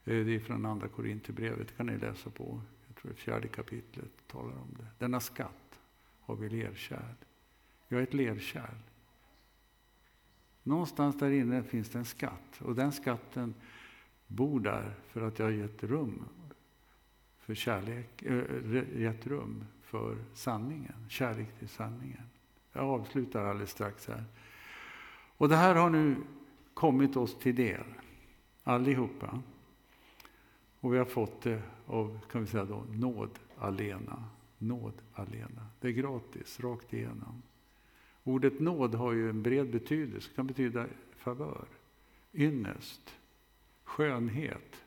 Det 0.05 0.35
är 0.35 0.39
från 0.39 0.65
Andra 0.65 0.87
Korinthierbrevet, 0.87 1.77
kan 1.77 1.85
ni 1.85 1.97
läsa 1.97 2.29
på. 2.29 2.61
Jag 2.87 2.95
tror 2.95 3.11
det 3.11 3.17
fjärde 3.17 3.47
kapitlet 3.47 4.27
talar 4.27 4.53
om 4.53 4.75
det. 4.77 4.87
Denna 4.97 5.19
skatt 5.19 5.79
har 6.21 6.35
vi 6.35 6.49
lerkärl. 6.49 7.15
Jag 7.87 7.99
är 7.99 8.03
ett 8.03 8.13
lerkärl. 8.13 8.77
Någonstans 10.63 11.19
där 11.19 11.31
inne 11.31 11.63
finns 11.63 11.89
det 11.89 11.99
en 11.99 12.05
skatt 12.05 12.61
och 12.61 12.75
den 12.75 12.91
skatten 12.91 13.53
bor 14.27 14.59
där 14.59 14.93
för 15.07 15.21
att 15.21 15.39
jag 15.39 15.45
har 15.45 15.51
gett 15.51 15.83
rum 15.83 16.25
för 17.37 17.55
kärlek, 17.55 18.23
äh, 18.23 19.01
gett 19.01 19.27
rum 19.27 19.65
för 19.81 20.17
sanningen, 20.33 21.05
kärlek 21.09 21.59
till 21.59 21.69
sanningen. 21.69 22.23
Jag 22.73 22.83
avslutar 22.83 23.45
alldeles 23.45 23.71
strax 23.71 24.07
här. 24.07 24.23
Och 25.37 25.49
det 25.49 25.55
här 25.55 25.75
har 25.75 25.89
nu 25.89 26.15
kommit 26.73 27.15
oss 27.15 27.39
till 27.39 27.55
del, 27.55 27.85
allihopa. 28.63 29.41
Och 30.85 30.93
vi 30.93 30.97
har 30.97 31.05
fått 31.05 31.41
det 31.41 31.61
av, 31.85 32.19
kan 32.31 32.41
vi 32.41 32.47
säga 32.47 32.65
då, 32.65 32.85
nåd 32.89 33.39
alena. 33.57 34.23
Nåd 34.57 34.93
alena. 35.13 35.67
Det 35.79 35.87
är 35.87 35.91
gratis, 35.91 36.59
rakt 36.59 36.93
igenom. 36.93 37.41
Ordet 38.23 38.59
nåd 38.59 38.95
har 38.95 39.13
ju 39.13 39.29
en 39.29 39.43
bred 39.43 39.71
betydelse, 39.71 40.29
det 40.29 40.35
kan 40.35 40.47
betyda 40.47 40.87
favör, 41.17 41.67
ynnest, 42.33 43.15
skönhet. 43.83 44.83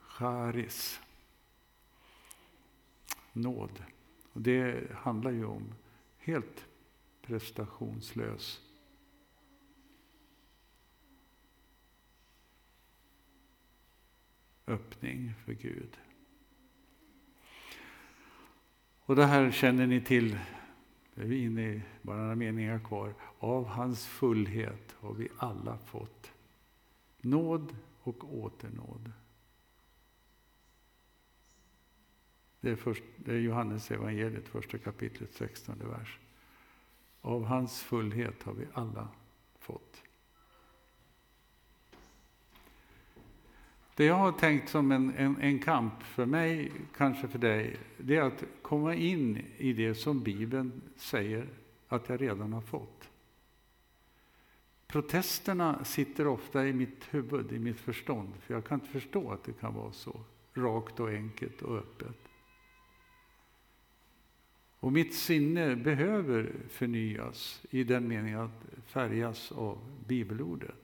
Charis. 0.00 1.00
Nåd. 3.32 3.82
Och 4.32 4.40
det 4.40 4.90
handlar 4.94 5.30
ju 5.30 5.44
om 5.44 5.74
helt 6.18 6.64
prestationslös 7.22 8.60
öppning 14.74 15.34
för 15.44 15.52
Gud. 15.52 15.98
Och 19.00 19.16
det 19.16 19.26
här 19.26 19.50
känner 19.50 19.86
ni 19.86 20.00
till, 20.00 20.38
det 21.14 21.22
är 21.22 21.32
inne 21.32 21.62
i 21.62 21.82
bara 22.02 22.16
några 22.16 22.34
meningar 22.34 22.78
kvar. 22.78 23.14
Av 23.38 23.66
hans 23.66 24.06
fullhet 24.06 24.94
har 25.00 25.14
vi 25.14 25.28
alla 25.38 25.78
fått 25.78 26.32
nåd 27.20 27.76
och 28.02 28.38
åternåd. 28.38 29.12
Det 32.60 32.70
är, 32.70 32.76
först, 32.76 33.02
det 33.16 33.32
är 33.32 33.38
Johannes 33.38 33.90
evangeliet, 33.90 34.48
första 34.48 34.78
kapitlet, 34.78 35.32
16 35.32 35.78
vers. 35.78 36.18
Av 37.20 37.44
hans 37.44 37.82
fullhet 37.82 38.42
har 38.42 38.52
vi 38.52 38.66
alla 38.72 39.08
fått. 39.58 40.03
Det 43.96 44.04
jag 44.04 44.14
har 44.14 44.32
tänkt 44.32 44.68
som 44.68 44.92
en, 44.92 45.14
en, 45.16 45.36
en, 45.40 45.58
kamp 45.58 46.02
för 46.02 46.26
mig, 46.26 46.72
kanske 46.96 47.28
för 47.28 47.38
dig, 47.38 47.76
det 47.98 48.16
är 48.16 48.22
att 48.22 48.44
komma 48.62 48.94
in 48.94 49.44
i 49.56 49.72
det 49.72 49.94
som 49.94 50.22
Bibeln 50.22 50.82
säger 50.96 51.48
att 51.88 52.08
jag 52.08 52.20
redan 52.20 52.52
har 52.52 52.60
fått. 52.60 53.10
Protesterna 54.86 55.84
sitter 55.84 56.26
ofta 56.26 56.66
i 56.66 56.72
mitt 56.72 57.04
huvud, 57.10 57.52
i 57.52 57.58
mitt 57.58 57.80
förstånd, 57.80 58.32
för 58.40 58.54
jag 58.54 58.64
kan 58.64 58.80
inte 58.80 58.92
förstå 58.92 59.30
att 59.30 59.44
det 59.44 59.52
kan 59.52 59.74
vara 59.74 59.92
så 59.92 60.20
rakt 60.54 61.00
och 61.00 61.08
enkelt 61.08 61.62
och 61.62 61.76
öppet. 61.76 62.16
Och 64.80 64.92
mitt 64.92 65.14
sinne 65.14 65.76
behöver 65.76 66.52
förnyas 66.68 67.62
i 67.70 67.84
den 67.84 68.08
meningen 68.08 68.40
att 68.40 68.64
färgas 68.86 69.52
av 69.52 69.78
bibelordet. 70.06 70.83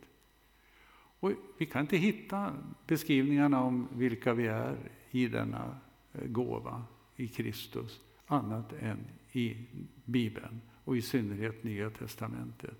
Och 1.20 1.32
vi 1.58 1.66
kan 1.66 1.80
inte 1.80 1.96
hitta 1.96 2.52
beskrivningarna 2.86 3.62
om 3.62 3.88
vilka 3.92 4.34
vi 4.34 4.46
är 4.46 4.76
i 5.10 5.28
denna 5.28 5.78
eh, 6.12 6.26
gåva 6.26 6.84
i 7.16 7.28
Kristus 7.28 8.00
annat 8.26 8.72
än 8.72 8.98
i 9.32 9.66
Bibeln 10.04 10.60
och 10.84 10.96
i 10.96 11.02
synnerhet 11.02 11.64
Nya 11.64 11.90
Testamentet. 11.90 12.76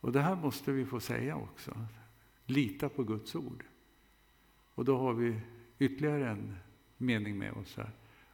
Och 0.00 0.12
det 0.12 0.20
här 0.20 0.36
måste 0.36 0.72
vi 0.72 0.84
få 0.84 1.00
säga 1.00 1.36
också. 1.36 1.86
Lita 2.46 2.88
på 2.88 3.04
Guds 3.04 3.34
ord. 3.34 3.64
Och 4.74 4.84
då 4.84 4.98
har 4.98 5.12
vi 5.12 5.40
ytterligare 5.78 6.30
en 6.30 6.56
mening 6.96 7.38
med 7.38 7.52
oss 7.52 7.76
här. 7.76 7.90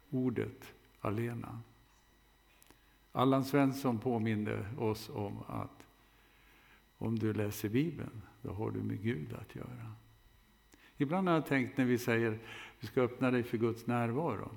Ordet 0.09 0.73
alena. 0.99 1.61
Allan 3.11 3.45
Svensson 3.45 3.99
påminde 3.99 4.65
oss 4.77 5.09
om 5.09 5.43
att 5.47 5.87
om 7.01 7.19
du 7.19 7.33
läser 7.33 7.69
Bibeln, 7.69 8.21
då 8.41 8.51
har 8.51 8.71
du 8.71 8.79
med 8.79 9.01
Gud 9.03 9.33
att 9.33 9.55
göra. 9.55 9.91
Ibland 10.97 11.27
har 11.27 11.35
jag 11.35 11.45
tänkt 11.45 11.77
när 11.77 11.85
vi 11.85 11.97
säger 11.97 12.39
vi 12.79 12.87
ska 12.87 13.01
öppna 13.01 13.31
dig 13.31 13.43
för 13.43 13.57
Guds 13.57 13.87
närvaro. 13.87 14.51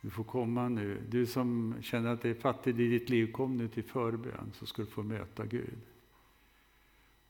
Du 0.00 0.10
får 0.10 0.24
komma 0.24 0.68
nu. 0.68 1.00
Du 1.08 1.26
som 1.26 1.74
känner 1.80 2.10
att 2.10 2.22
det 2.22 2.28
är 2.28 2.34
fattigt 2.34 2.78
i 2.78 2.88
ditt 2.88 3.10
liv, 3.10 3.32
kom 3.32 3.56
nu 3.56 3.68
till 3.68 3.84
förbön 3.84 4.52
så 4.52 4.66
ska 4.66 4.82
du 4.82 4.88
få 4.88 5.02
möta 5.02 5.46
Gud. 5.46 5.78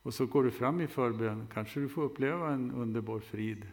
Och 0.02 0.14
så 0.14 0.26
går 0.26 0.44
du 0.44 0.50
fram 0.50 0.80
i 0.80 0.86
förbön, 0.86 1.46
kanske 1.54 1.80
du 1.80 1.88
får 1.88 2.02
uppleva 2.02 2.52
en 2.52 2.70
underbar 2.70 3.20
frid. 3.20 3.66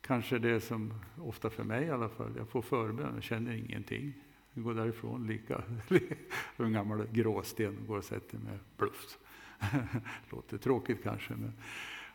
Kanske 0.00 0.38
det 0.38 0.60
som, 0.60 0.94
ofta 1.16 1.50
för 1.50 1.64
mig 1.64 1.84
i 1.84 1.90
alla 1.90 2.08
fall, 2.08 2.32
jag 2.36 2.48
får 2.48 2.62
förbön 2.62 3.16
och 3.16 3.22
känner 3.22 3.52
ingenting. 3.52 4.12
Jag 4.58 4.64
går 4.64 4.74
därifrån 4.74 5.26
lika, 5.26 5.62
en 6.56 6.72
gammal 6.72 7.06
gråsten, 7.12 7.76
går 7.86 7.96
och 7.96 8.04
sätter 8.04 8.38
mig 8.38 8.58
bluffs. 8.76 9.18
Låter 10.30 10.58
tråkigt 10.58 11.02
kanske. 11.02 11.32
Men, 11.32 11.52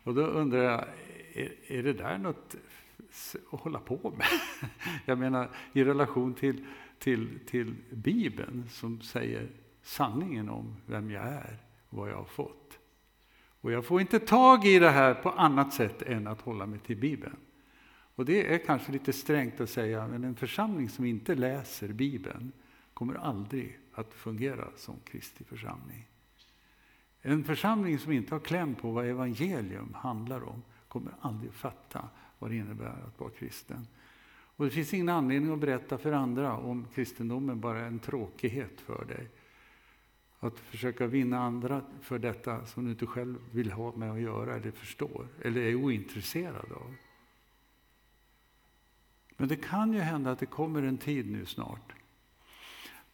och 0.02 0.14
då 0.14 0.22
undrar 0.22 0.62
jag, 0.62 0.84
är, 1.32 1.52
är 1.66 1.82
det 1.82 1.92
där 1.92 2.18
något 2.18 2.56
att 3.50 3.60
hålla 3.60 3.78
på 3.78 4.14
med? 4.18 4.26
Jag 5.04 5.18
menar 5.18 5.48
i 5.72 5.84
relation 5.84 6.34
till, 6.34 6.66
till, 6.98 7.38
till 7.46 7.74
Bibeln 7.90 8.68
som 8.68 9.00
säger 9.00 9.48
sanningen 9.82 10.48
om 10.48 10.76
vem 10.86 11.10
jag 11.10 11.24
är 11.24 11.58
och 11.88 11.98
vad 11.98 12.10
jag 12.10 12.16
har 12.16 12.24
fått. 12.24 12.78
Och 13.60 13.72
jag 13.72 13.84
får 13.84 14.00
inte 14.00 14.18
tag 14.18 14.66
i 14.66 14.78
det 14.78 14.90
här 14.90 15.14
på 15.14 15.30
annat 15.30 15.74
sätt 15.74 16.02
än 16.02 16.26
att 16.26 16.40
hålla 16.40 16.66
mig 16.66 16.78
till 16.78 16.96
Bibeln. 16.96 17.36
Och 18.14 18.24
det 18.24 18.54
är 18.54 18.58
kanske 18.58 18.92
lite 18.92 19.12
strängt 19.12 19.60
att 19.60 19.70
säga, 19.70 20.08
men 20.08 20.24
en 20.24 20.34
församling 20.34 20.88
som 20.88 21.04
inte 21.04 21.34
läser 21.34 21.88
Bibeln 21.88 22.52
kommer 22.94 23.14
aldrig 23.14 23.78
att 23.92 24.14
fungera 24.14 24.68
som 24.76 24.96
Kristi 25.04 25.44
församling. 25.44 26.08
En 27.22 27.44
församling 27.44 27.98
som 27.98 28.12
inte 28.12 28.34
har 28.34 28.40
kläm 28.40 28.74
på 28.74 28.90
vad 28.90 29.06
evangelium 29.06 29.94
handlar 29.94 30.48
om 30.48 30.62
kommer 30.88 31.12
aldrig 31.20 31.48
att 31.48 31.56
fatta 31.56 32.08
vad 32.38 32.50
det 32.50 32.56
innebär 32.56 33.04
att 33.06 33.20
vara 33.20 33.30
kristen. 33.30 33.86
Och 34.56 34.64
det 34.64 34.70
finns 34.70 34.94
ingen 34.94 35.08
anledning 35.08 35.52
att 35.52 35.58
berätta 35.58 35.98
för 35.98 36.12
andra 36.12 36.56
om 36.56 36.86
kristendomen 36.94 37.60
bara 37.60 37.80
är 37.80 37.86
en 37.86 37.98
tråkighet 37.98 38.80
för 38.80 39.04
dig. 39.04 39.28
Att 40.38 40.58
försöka 40.58 41.06
vinna 41.06 41.38
andra 41.38 41.82
för 42.00 42.18
detta 42.18 42.66
som 42.66 42.84
du 42.84 42.90
inte 42.90 43.06
själv 43.06 43.36
vill 43.50 43.72
ha 43.72 43.96
med 43.96 44.12
att 44.12 44.20
göra 44.20 44.56
eller 44.56 44.70
förstår 44.70 45.28
eller 45.42 45.60
är 45.60 45.74
ointresserad 45.74 46.72
av. 46.72 46.94
Men 49.44 49.48
det 49.48 49.56
kan 49.56 49.92
ju 49.92 50.00
hända 50.00 50.30
att 50.30 50.38
det 50.38 50.46
kommer 50.46 50.82
en 50.82 50.98
tid 50.98 51.30
nu 51.30 51.46
snart 51.46 51.94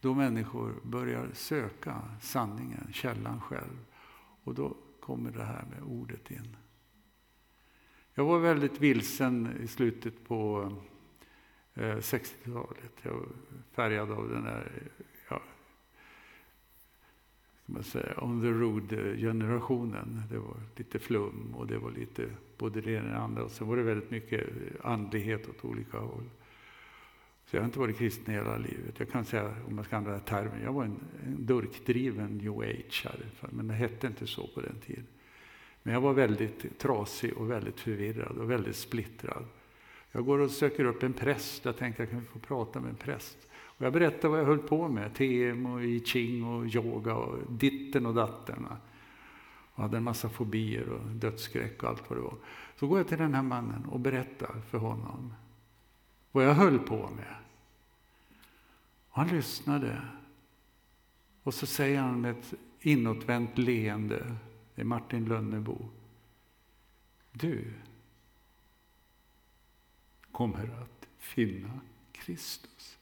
då 0.01 0.13
människor 0.13 0.73
börjar 0.83 1.29
söka 1.33 2.01
sanningen, 2.21 2.87
källan 2.93 3.41
själv. 3.41 3.85
Och 4.43 4.55
då 4.55 4.77
kommer 4.99 5.31
det 5.31 5.43
här 5.43 5.65
med 5.69 5.83
ordet 5.83 6.31
in. 6.31 6.57
Jag 8.13 8.25
var 8.25 8.39
väldigt 8.39 8.81
vilsen 8.81 9.57
i 9.63 9.67
slutet 9.67 10.27
på 10.27 10.71
eh, 11.73 11.97
60-talet. 11.97 12.93
Jag 13.01 13.13
var 13.13 13.27
färgad 13.71 14.11
av 14.11 14.29
den 14.29 14.43
där 14.43 14.91
man 17.73 17.83
säga, 17.83 18.23
on 18.23 18.41
the 18.41 18.47
road-generationen. 18.47 20.21
Det 20.29 20.37
var 20.37 20.57
lite 20.75 20.99
flum 20.99 21.55
och 21.55 21.67
det 21.67 21.77
var 21.77 21.91
lite 21.91 22.25
både 22.57 22.81
det 22.81 22.91
ena 22.91 23.03
och 23.03 23.11
det 23.11 23.17
andra. 23.17 23.43
Och 23.43 23.51
sen 23.51 23.67
var 23.67 23.77
det 23.77 23.83
väldigt 23.83 24.11
mycket 24.11 24.49
andlighet 24.83 25.49
åt 25.49 25.65
olika 25.65 25.97
håll. 25.97 26.29
Så 27.45 27.55
jag 27.55 27.61
har 27.61 27.65
inte 27.65 27.79
varit 27.79 27.97
kristen 27.97 28.33
hela 28.33 28.57
livet. 28.57 28.95
Jag 28.97 29.09
kan 29.09 29.25
säga, 29.25 29.55
om 29.67 29.75
man 29.75 29.85
ska 29.85 29.97
använda 29.97 30.19
termen, 30.19 30.61
jag 30.63 30.73
var 30.73 30.83
en, 30.83 30.99
en 31.25 31.45
durkdriven 31.45 32.37
new 32.37 32.59
age 32.59 33.07
men 33.49 33.67
det 33.67 33.73
hette 33.73 34.07
inte 34.07 34.27
så 34.27 34.47
på 34.47 34.61
den 34.61 34.75
tiden. 34.85 35.07
Men 35.83 35.93
jag 35.93 36.01
var 36.01 36.13
väldigt 36.13 36.79
trasig 36.79 37.37
och 37.37 37.51
väldigt 37.51 37.79
förvirrad 37.79 38.37
och 38.37 38.51
väldigt 38.51 38.75
splittrad. 38.75 39.45
Jag 40.11 40.25
går 40.25 40.39
och 40.39 40.51
söker 40.51 40.85
upp 40.85 41.03
en 41.03 41.13
präst, 41.13 41.65
jag 41.65 41.77
tänkte 41.77 42.03
att 42.03 42.11
jag 42.11 42.19
kan 42.19 42.27
få 42.33 42.39
prata 42.39 42.79
med 42.79 42.89
en 42.89 42.95
präst. 42.95 43.37
Och 43.81 43.85
jag 43.85 43.93
berättade 43.93 44.27
vad 44.27 44.39
jag 44.39 44.45
höll 44.45 44.59
på 44.59 44.87
med, 44.87 45.13
TM 45.13 45.65
och 45.65 45.83
I 45.83 45.99
Ching 45.99 46.45
och 46.45 46.65
yoga 46.65 47.15
och 47.15 47.51
ditten 47.51 48.05
och 48.05 48.13
datten. 48.13 48.67
Och 49.73 49.83
hade 49.83 49.97
en 49.97 50.03
massa 50.03 50.29
fobier 50.29 50.89
och 50.89 51.07
dödsskräck 51.07 51.83
och 51.83 51.89
allt 51.89 52.09
vad 52.09 52.19
det 52.19 52.23
var. 52.23 52.35
Så 52.75 52.87
går 52.87 52.97
jag 52.97 53.07
till 53.07 53.17
den 53.17 53.33
här 53.33 53.41
mannen 53.41 53.85
och 53.85 53.99
berättar 53.99 54.61
för 54.69 54.77
honom 54.77 55.33
vad 56.31 56.45
jag 56.45 56.53
höll 56.53 56.79
på 56.79 56.95
med. 56.95 57.35
Och 59.09 59.17
han 59.17 59.27
lyssnade. 59.27 60.01
Och 61.43 61.53
så 61.53 61.65
säger 61.65 62.01
han 62.01 62.21
med 62.21 62.31
ett 62.31 62.53
inåtvänt 62.79 63.57
leende, 63.57 64.35
det 64.75 64.81
är 64.81 64.85
Martin 64.85 65.25
Lönnebo. 65.25 65.89
Du 67.31 67.73
kommer 70.31 70.81
att 70.81 71.07
finna 71.17 71.79
Kristus. 72.11 72.97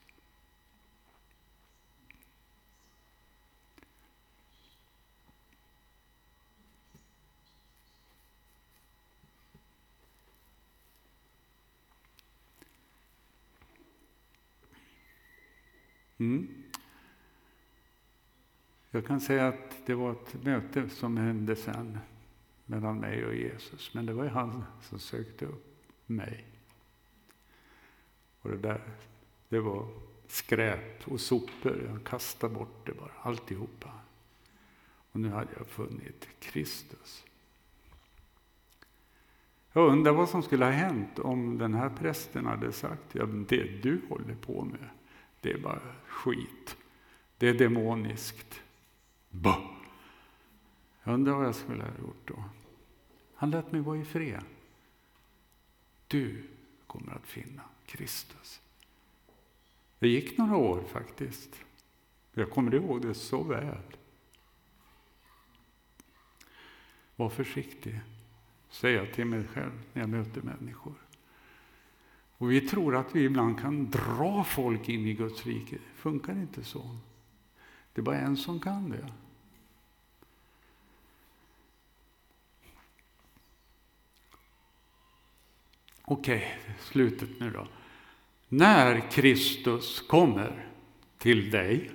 Mm. 16.20 16.47
Jag 18.91 19.05
kan 19.05 19.22
säga 19.22 19.47
att 19.47 19.86
det 19.86 19.95
var 19.95 20.11
ett 20.11 20.43
möte 20.43 20.89
som 20.89 21.17
hände 21.17 21.55
sen 21.55 21.97
mellan 22.65 22.99
mig 22.99 23.26
och 23.26 23.36
Jesus. 23.36 23.93
Men 23.93 24.05
det 24.05 24.13
var 24.13 24.24
ju 24.24 24.30
han 24.30 24.65
som 24.82 24.99
sökte 24.99 25.45
upp 25.45 25.76
mig. 26.05 26.45
Och 28.41 28.49
det 28.49 28.57
där, 28.57 28.82
det 29.49 29.59
var 29.59 29.88
skräp 30.28 31.07
och 31.07 31.22
sopor. 31.22 31.84
Jag 31.88 32.03
kastade 32.03 32.53
bort 32.53 32.86
det 32.86 32.93
bara, 32.93 33.11
alltihopa. 33.22 33.91
Och 35.11 35.20
nu 35.20 35.30
hade 35.30 35.51
jag 35.57 35.67
funnit 35.67 36.28
Kristus. 36.39 37.26
Jag 39.74 39.91
undrar 39.91 40.11
vad 40.11 40.30
som 40.30 40.43
skulle 40.43 40.65
ha 40.65 40.72
hänt 40.72 41.20
om 41.20 41.57
den 41.57 41.74
här 41.74 41.89
prästen 41.89 42.45
hade 42.45 42.72
sagt, 42.72 43.15
ja, 43.15 43.26
det 43.26 43.63
du 43.63 44.01
håller 44.09 44.36
på 44.36 44.63
med, 44.63 44.89
det 45.41 45.51
är 45.51 45.57
bara 45.57 45.81
skit. 46.07 46.77
Det 47.37 47.47
är 47.47 47.53
demoniskt. 47.53 48.61
Bah. 49.29 49.61
Jag 51.03 51.13
undrar 51.13 51.33
vad 51.33 51.45
jag 51.45 51.55
skulle 51.55 51.83
ha 51.83 51.97
gjort 51.99 52.27
då. 52.27 52.43
Han 53.35 53.51
lät 53.51 53.71
mig 53.71 53.81
vara 53.81 53.97
i 53.97 54.05
fred. 54.05 54.43
Du 56.07 56.43
kommer 56.87 57.13
att 57.13 57.27
finna 57.27 57.61
Kristus. 57.85 58.61
Det 59.99 60.07
gick 60.07 60.37
några 60.37 60.55
år 60.55 60.83
faktiskt. 60.83 61.63
Jag 62.33 62.51
kommer 62.51 62.75
ihåg 62.75 63.01
det 63.01 63.13
så 63.13 63.43
väl. 63.43 63.77
Var 67.15 67.29
försiktig, 67.29 68.01
säger 68.69 68.97
jag 68.97 69.13
till 69.13 69.25
mig 69.25 69.47
själv 69.47 69.71
när 69.93 70.01
jag 70.01 70.09
möter 70.09 70.41
människor. 70.41 70.93
Och 72.39 72.51
vi 72.51 72.61
tror 72.61 72.95
att 72.95 73.15
vi 73.15 73.23
ibland 73.23 73.59
kan 73.59 73.89
dra 73.89 74.43
folk 74.43 74.89
in 74.89 75.07
i 75.07 75.13
Guds 75.13 75.45
rike. 75.45 75.75
Det 75.75 76.01
funkar 76.01 76.33
inte 76.33 76.63
så. 76.63 76.97
Det 77.93 78.01
är 78.01 78.03
bara 78.03 78.17
en 78.17 78.37
som 78.37 78.59
kan 78.59 78.89
det. 78.89 79.07
Okej, 86.01 86.59
slutet 86.79 87.39
nu 87.39 87.51
då. 87.51 87.67
När 88.47 89.11
Kristus 89.11 90.01
kommer 90.01 90.67
till 91.17 91.51
dig, 91.51 91.91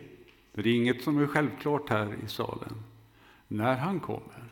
det 0.53 0.61
är 0.61 0.66
inget 0.66 1.03
som 1.03 1.18
är 1.18 1.26
självklart 1.26 1.90
här 1.90 2.16
i 2.24 2.28
salen, 2.28 2.82
när 3.49 3.76
han 3.76 4.01
kommer, 4.01 4.45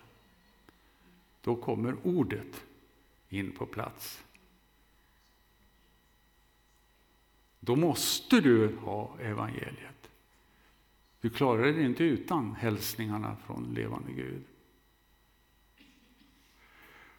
då 1.41 1.57
kommer 1.57 1.97
ordet 2.03 2.65
in 3.29 3.53
på 3.53 3.67
plats. 3.67 4.23
Då 7.65 7.77
måste 7.77 8.41
du 8.41 8.77
ha 8.77 9.17
evangeliet. 9.21 10.11
Du 11.21 11.31
klarar 11.31 11.63
dig 11.63 11.85
inte 11.85 12.05
utan 12.05 12.55
hälsningarna 12.55 13.37
från 13.47 13.75
levande 13.75 14.13
Gud. 14.13 14.43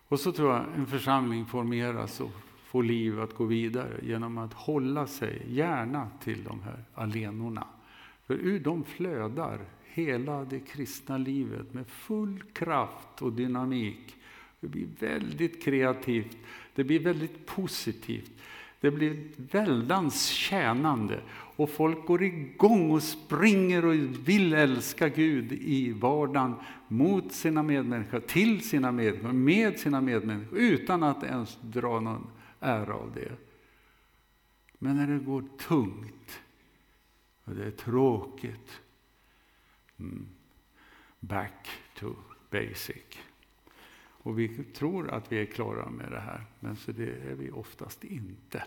Och 0.07 0.19
så 0.19 0.31
tror 0.31 0.53
jag 0.53 0.65
en 0.75 0.85
församling 0.85 1.45
formeras 1.45 2.21
och 2.21 2.31
får 2.65 2.83
liv 2.83 3.21
att 3.21 3.33
gå 3.33 3.45
vidare 3.45 3.99
genom 4.01 4.37
att 4.37 4.53
hålla 4.53 5.07
sig 5.07 5.41
gärna 5.47 6.09
till 6.23 6.43
de 6.43 6.61
här 6.61 6.83
alenorna. 6.93 7.67
För 8.25 8.33
ur 8.33 8.59
dem 8.59 8.83
flödar 8.83 9.65
hela 9.83 10.45
det 10.45 10.59
kristna 10.59 11.17
livet 11.17 11.73
med 11.73 11.87
full 11.87 12.43
kraft 12.53 13.21
och 13.21 13.33
dynamik. 13.33 14.15
Det 14.59 14.67
blir 14.67 14.87
väldigt 14.99 15.63
kreativt, 15.63 16.37
det 16.75 16.83
blir 16.83 16.99
väldigt 16.99 17.45
positivt. 17.45 18.31
Det 18.83 18.91
blir 18.91 19.11
ett 19.11 19.53
väldans 19.53 20.25
tjänande 20.27 21.21
och 21.55 21.69
folk 21.69 22.05
går 22.05 22.23
igång 22.23 22.91
och 22.91 23.03
springer 23.03 23.85
och 23.85 23.93
vill 24.27 24.53
älska 24.53 25.09
Gud 25.09 25.51
i 25.51 25.91
vardagen 25.91 26.55
mot 26.87 27.33
sina 27.33 27.63
medmänniskor, 27.63 28.19
till 28.19 28.69
sina 28.69 28.91
medmänniskor, 28.91 29.31
med 29.31 29.79
sina 29.79 30.01
medmänniskor 30.01 30.59
utan 30.59 31.03
att 31.03 31.23
ens 31.23 31.57
dra 31.61 31.99
någon 31.99 32.27
ära 32.59 32.93
av 32.93 33.11
det. 33.15 33.31
Men 34.79 34.97
när 34.97 35.07
det 35.07 35.19
går 35.19 35.43
tungt 35.57 36.41
och 37.43 37.55
det 37.55 37.65
är 37.65 37.71
tråkigt, 37.71 38.81
mm, 39.99 40.25
back 41.19 41.67
to 41.95 42.15
basic. 42.49 43.19
Och 44.23 44.39
vi 44.39 44.47
tror 44.63 45.09
att 45.09 45.31
vi 45.31 45.41
är 45.41 45.45
klara 45.45 45.89
med 45.89 46.11
det 46.11 46.19
här, 46.19 46.45
men 46.59 46.75
så 46.75 46.91
det 46.91 47.09
är 47.09 47.35
vi 47.35 47.51
oftast 47.51 48.03
inte. 48.03 48.63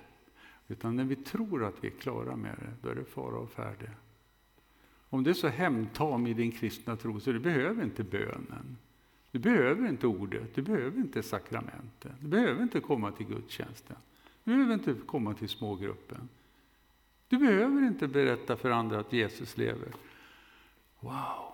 Utan 0.69 0.97
när 0.97 1.05
vi 1.05 1.17
tror 1.17 1.65
att 1.65 1.85
vi 1.85 1.89
är 1.89 1.93
klara 1.93 2.37
med 2.37 2.57
det, 2.59 2.73
då 2.83 2.89
är 2.89 2.95
det 2.95 3.05
fara 3.05 3.39
och 3.39 3.51
färde. 3.51 3.91
Om 5.11 5.25
du 5.25 5.31
är 5.31 5.35
så 5.35 5.49
hemtam 5.49 6.27
i 6.27 6.35
din 6.35 6.53
kristna 6.53 6.97
tro 6.97 7.21
så 7.21 7.33
du 7.33 7.39
behöver 7.39 7.85
inte 7.85 8.05
bönen. 8.05 8.77
Du 9.31 9.39
behöver 9.39 9.89
inte 9.89 10.07
ordet, 10.07 10.55
du 10.55 10.63
behöver 10.63 10.99
inte 10.99 11.23
sakramenten, 11.23 12.13
du 12.21 12.29
behöver 12.29 12.63
inte 12.63 12.81
komma 12.81 13.13
till 13.13 13.27
gudstjänsten. 13.27 13.97
Du 14.45 14.51
behöver 14.55 14.75
inte 14.75 14.95
komma 15.07 15.35
till 15.35 15.49
smågruppen. 15.49 16.29
Du 17.29 17.39
behöver 17.39 17.87
inte 17.87 18.09
berätta 18.09 18.57
för 18.57 18.71
andra 18.71 19.01
att 19.01 19.13
Jesus 19.13 19.57
lever. 19.57 19.89
Wow, 21.01 21.53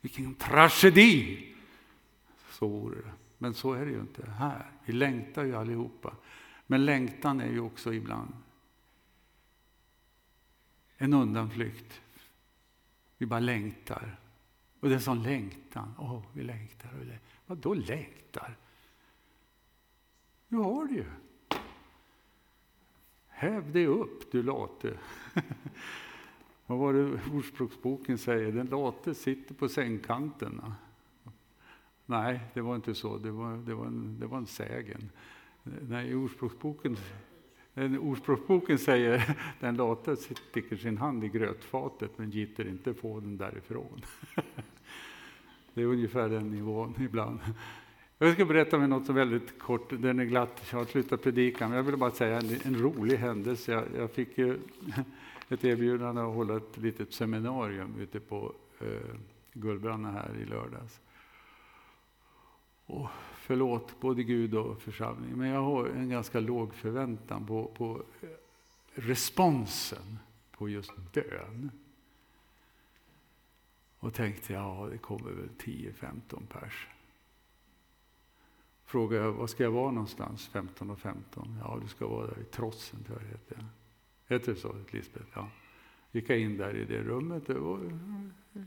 vilken 0.00 0.34
tragedi! 0.34 1.54
Så 2.50 2.68
vore 2.68 2.96
det. 2.96 3.25
Men 3.38 3.54
så 3.54 3.72
är 3.72 3.84
det 3.84 3.90
ju 3.90 4.00
inte 4.00 4.30
här. 4.30 4.72
Vi 4.84 4.92
längtar 4.92 5.44
ju 5.44 5.56
allihopa. 5.56 6.14
Men 6.66 6.84
längtan 6.84 7.40
är 7.40 7.50
ju 7.50 7.60
också 7.60 7.94
ibland 7.94 8.32
en 10.96 11.14
undanflykt. 11.14 12.00
Vi 13.18 13.26
bara 13.26 13.40
längtar. 13.40 14.16
Och 14.80 14.88
det 14.88 14.94
är 14.94 14.96
en 14.96 15.02
sån 15.02 15.22
längtan. 15.22 15.94
Åh, 15.98 16.14
oh, 16.14 16.22
vi 16.32 16.42
längtar 16.42 16.88
och 16.88 17.04
längtar. 17.04 17.26
Vadå 17.46 17.74
längtar? 17.74 18.56
Du 20.48 20.56
har 20.56 20.86
det 20.86 20.94
ju. 20.94 21.04
Häv 23.26 23.72
dig 23.72 23.86
upp, 23.86 24.32
du 24.32 24.42
late. 24.42 24.98
Vad 26.66 26.78
var 26.78 26.92
det 26.92 27.20
Ordspråksboken 27.32 28.18
säger? 28.18 28.52
Den 28.52 28.66
late 28.66 29.14
sitter 29.14 29.54
på 29.54 29.68
sängkanten. 29.68 30.74
Nej, 32.06 32.40
det 32.54 32.60
var 32.60 32.76
inte 32.76 32.94
så. 32.94 33.18
Det 33.18 33.30
var, 33.30 33.56
det 33.56 33.74
var, 33.74 33.86
en, 33.86 34.20
det 34.20 34.26
var 34.26 34.38
en 34.38 34.46
sägen. 34.46 35.10
Nej, 35.88 36.14
Ordspråksboken, 36.14 36.96
ordspråksboken 38.00 38.78
säger 38.78 39.36
den 39.60 39.76
late 39.76 40.16
sticker 40.16 40.76
sin 40.76 40.98
hand 40.98 41.24
i 41.24 41.28
grötfatet 41.28 42.18
men 42.18 42.30
gitter 42.30 42.68
inte 42.68 42.94
få 42.94 43.20
den 43.20 43.36
därifrån. 43.36 44.00
Det 45.74 45.82
är 45.82 45.86
ungefär 45.86 46.28
den 46.28 46.50
nivån 46.50 46.94
ibland. 47.00 47.40
Jag 48.18 48.34
ska 48.34 48.44
berätta 48.44 48.78
med 48.78 48.88
något 48.88 49.06
som 49.06 49.14
väldigt 49.14 49.58
kort, 49.58 49.90
den 49.90 50.20
är 50.20 50.24
glatt, 50.24 50.62
jag 50.70 50.78
har 50.78 50.84
slutat 50.84 51.22
predika, 51.22 51.68
men 51.68 51.76
jag 51.76 51.84
vill 51.84 51.96
bara 51.96 52.10
säga 52.10 52.38
en, 52.40 52.60
en 52.64 52.76
rolig 52.76 53.16
händelse. 53.16 53.72
Jag, 53.72 53.84
jag 53.96 54.10
fick 54.10 54.38
ju 54.38 54.58
ett 55.48 55.64
erbjudande 55.64 56.22
att 56.22 56.34
hålla 56.34 56.56
ett 56.56 56.76
litet 56.76 57.12
seminarium 57.12 57.94
ute 58.00 58.20
på 58.20 58.52
eh, 58.80 59.16
Gullbranna 59.52 60.10
här 60.10 60.30
i 60.42 60.44
lördags. 60.44 61.00
Och 62.86 63.08
förlåt 63.34 64.00
både 64.00 64.22
Gud 64.22 64.54
och 64.54 64.82
församlingen, 64.82 65.38
men 65.38 65.48
jag 65.48 65.62
har 65.62 65.86
en 65.86 66.08
ganska 66.08 66.40
låg 66.40 66.74
förväntan 66.74 67.46
på, 67.46 67.64
på 67.64 68.02
eh, 68.20 68.28
responsen 68.94 70.18
på 70.50 70.68
just 70.68 70.92
bön. 71.12 71.70
Och 73.98 74.14
tänkte, 74.14 74.52
ja 74.52 74.88
det 74.92 74.98
kommer 74.98 75.30
väl 75.30 75.48
10-15 75.58 76.46
pers. 76.48 76.88
Frågade 78.84 79.24
jag, 79.24 79.32
var 79.32 79.46
ska 79.46 79.62
jag 79.62 79.70
vara 79.70 79.90
någonstans 79.90 80.48
15 80.48 80.90
och 80.90 80.98
15? 80.98 81.58
Ja, 81.60 81.78
du 81.82 81.88
ska 81.88 82.06
vara 82.06 82.26
där 82.26 82.40
i 82.40 82.44
trossen, 82.44 83.04
tror 83.04 83.18
jag 83.18 83.28
det 83.28 83.32
heter. 83.32 83.66
Heter 84.26 84.52
det 84.52 84.58
så, 84.58 84.76
Lisbeth? 84.90 85.26
Ja. 85.34 85.50
Gick 86.12 86.30
jag 86.30 86.38
in 86.38 86.56
där 86.56 86.76
i 86.76 86.84
det 86.84 87.02
rummet, 87.02 87.46
det 87.46 87.54
var 87.54 87.78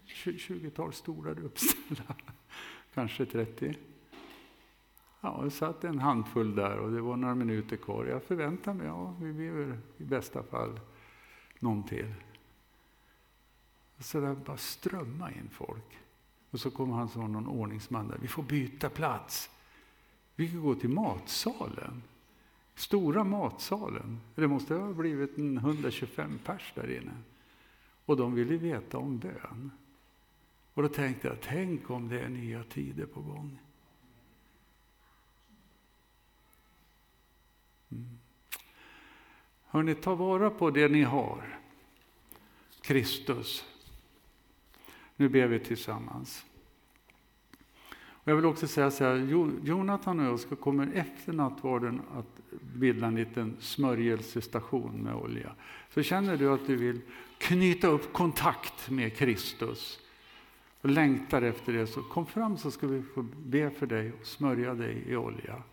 20-tal 0.05 0.93
stolar 0.93 1.39
uppställda. 1.45 2.15
Kanske 2.93 3.25
30. 3.25 3.75
Ja, 5.21 5.41
det 5.43 5.51
satt 5.51 5.83
en 5.83 5.99
handfull 5.99 6.55
där 6.55 6.77
och 6.77 6.91
det 6.91 7.01
var 7.01 7.15
några 7.15 7.35
minuter 7.35 7.77
kvar. 7.77 8.05
Jag 8.05 8.23
förväntade 8.23 8.77
mig, 8.77 8.87
ja, 8.87 9.15
vi 9.21 9.33
blir 9.33 9.51
väl 9.51 9.77
i 9.97 10.03
bästa 10.03 10.43
fall 10.43 10.79
någon 11.59 11.83
till. 11.83 12.13
Så 13.99 14.19
där 14.19 14.35
bara 14.35 14.57
strömma 14.57 15.31
in 15.31 15.49
folk. 15.51 15.97
Och 16.51 16.59
så 16.59 16.71
kom 16.71 16.91
han 16.91 17.09
som 17.09 17.31
någon 17.31 17.47
ordningsman 17.47 18.07
där, 18.07 18.17
vi 18.21 18.27
får 18.27 18.43
byta 18.43 18.89
plats. 18.89 19.49
Vi 20.35 20.51
kan 20.51 20.61
gå 20.61 20.75
till 20.75 20.89
matsalen. 20.89 22.03
Stora 22.75 23.23
matsalen. 23.23 24.19
Det 24.35 24.47
måste 24.47 24.75
ha 24.75 24.93
blivit 24.93 25.37
en 25.37 25.57
125 25.57 26.39
pers 26.45 26.73
där 26.75 26.97
inne. 26.97 27.17
Och 28.05 28.17
de 28.17 28.33
ville 28.33 28.57
veta 28.57 28.97
om 28.97 29.19
bön. 29.19 29.71
Och 30.73 30.83
då 30.83 30.89
tänkte 30.89 31.27
jag, 31.27 31.37
tänk 31.41 31.89
om 31.89 32.09
det 32.09 32.19
är 32.19 32.29
nya 32.29 32.63
tider 32.63 33.05
på 33.05 33.21
gång. 33.21 33.59
Hörrni, 39.71 39.95
ta 39.95 40.15
vara 40.15 40.49
på 40.49 40.69
det 40.69 40.87
ni 40.87 41.03
har. 41.03 41.59
Kristus. 42.81 43.65
Nu 45.15 45.29
ber 45.29 45.47
vi 45.47 45.59
tillsammans. 45.59 46.45
Och 47.93 48.31
jag 48.31 48.35
vill 48.35 48.45
också 48.45 48.67
säga 48.67 48.91
så 48.91 49.03
här, 49.03 49.15
Jonathan 49.63 50.19
och 50.19 50.25
jag 50.25 50.39
ska 50.39 50.55
kommer 50.55 50.91
efter 50.93 51.33
nattvarden 51.33 52.01
att 52.13 52.39
bilda 52.61 53.07
en 53.07 53.15
liten 53.15 53.57
smörjelsestation 53.59 54.91
med 54.91 55.15
olja. 55.15 55.55
Så 55.89 56.03
känner 56.03 56.37
du 56.37 56.53
att 56.53 56.67
du 56.67 56.75
vill 56.75 57.01
knyta 57.37 57.87
upp 57.87 58.13
kontakt 58.13 58.89
med 58.89 59.17
Kristus 59.17 59.99
och 60.81 60.89
längtar 60.89 61.41
efter 61.41 61.73
det, 61.73 61.87
så 61.87 62.03
kom 62.03 62.25
fram 62.25 62.57
så 62.57 62.71
ska 62.71 62.87
vi 62.87 63.01
få 63.01 63.21
be 63.21 63.69
för 63.69 63.85
dig 63.85 64.13
och 64.19 64.27
smörja 64.27 64.73
dig 64.73 65.03
i 65.07 65.15
olja. 65.15 65.63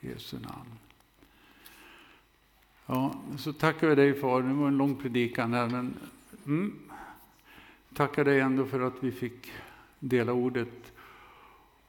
I 0.00 0.08
Jesu 0.08 0.38
namn. 0.38 0.81
Ja, 2.86 3.22
så 3.38 3.52
tackar 3.52 3.88
vi 3.88 3.94
dig 3.94 4.14
far, 4.14 4.42
det 4.42 4.54
var 4.54 4.68
en 4.68 4.76
lång 4.76 4.96
predikan 4.96 5.52
här, 5.52 5.68
men 5.68 5.94
mm, 6.46 6.78
tackar 7.94 8.24
dig 8.24 8.40
ändå 8.40 8.66
för 8.66 8.80
att 8.80 8.94
vi 9.00 9.12
fick 9.12 9.52
dela 9.98 10.32
ordet. 10.32 10.92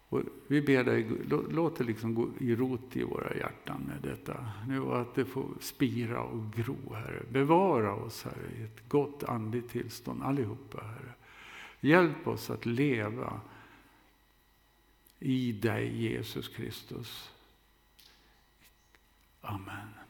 Och 0.09 0.21
vi 0.47 0.61
ber 0.61 0.83
dig, 0.83 1.07
låt 1.49 1.77
det 1.77 1.83
liksom 1.83 2.15
gå 2.15 2.29
i 2.39 2.55
rot 2.55 2.95
i 2.95 3.03
våra 3.03 3.35
hjärtan 3.35 3.81
med 3.87 4.11
detta. 4.11 4.45
Nu 4.67 4.81
att 4.81 5.15
det 5.15 5.25
får 5.25 5.47
spira 5.59 6.21
och 6.21 6.53
gro, 6.53 6.93
Herre. 6.93 7.23
Bevara 7.29 7.93
oss, 7.93 8.23
Herre, 8.23 8.59
i 8.59 8.63
ett 8.63 8.89
gott 8.89 9.23
andligt 9.23 9.69
tillstånd 9.69 10.23
allihopa, 10.23 10.83
Herre. 10.83 11.13
Hjälp 11.79 12.27
oss 12.27 12.49
att 12.49 12.65
leva 12.65 13.41
i 15.19 15.51
dig, 15.51 16.03
Jesus 16.03 16.47
Kristus. 16.47 17.29
Amen. 19.41 20.02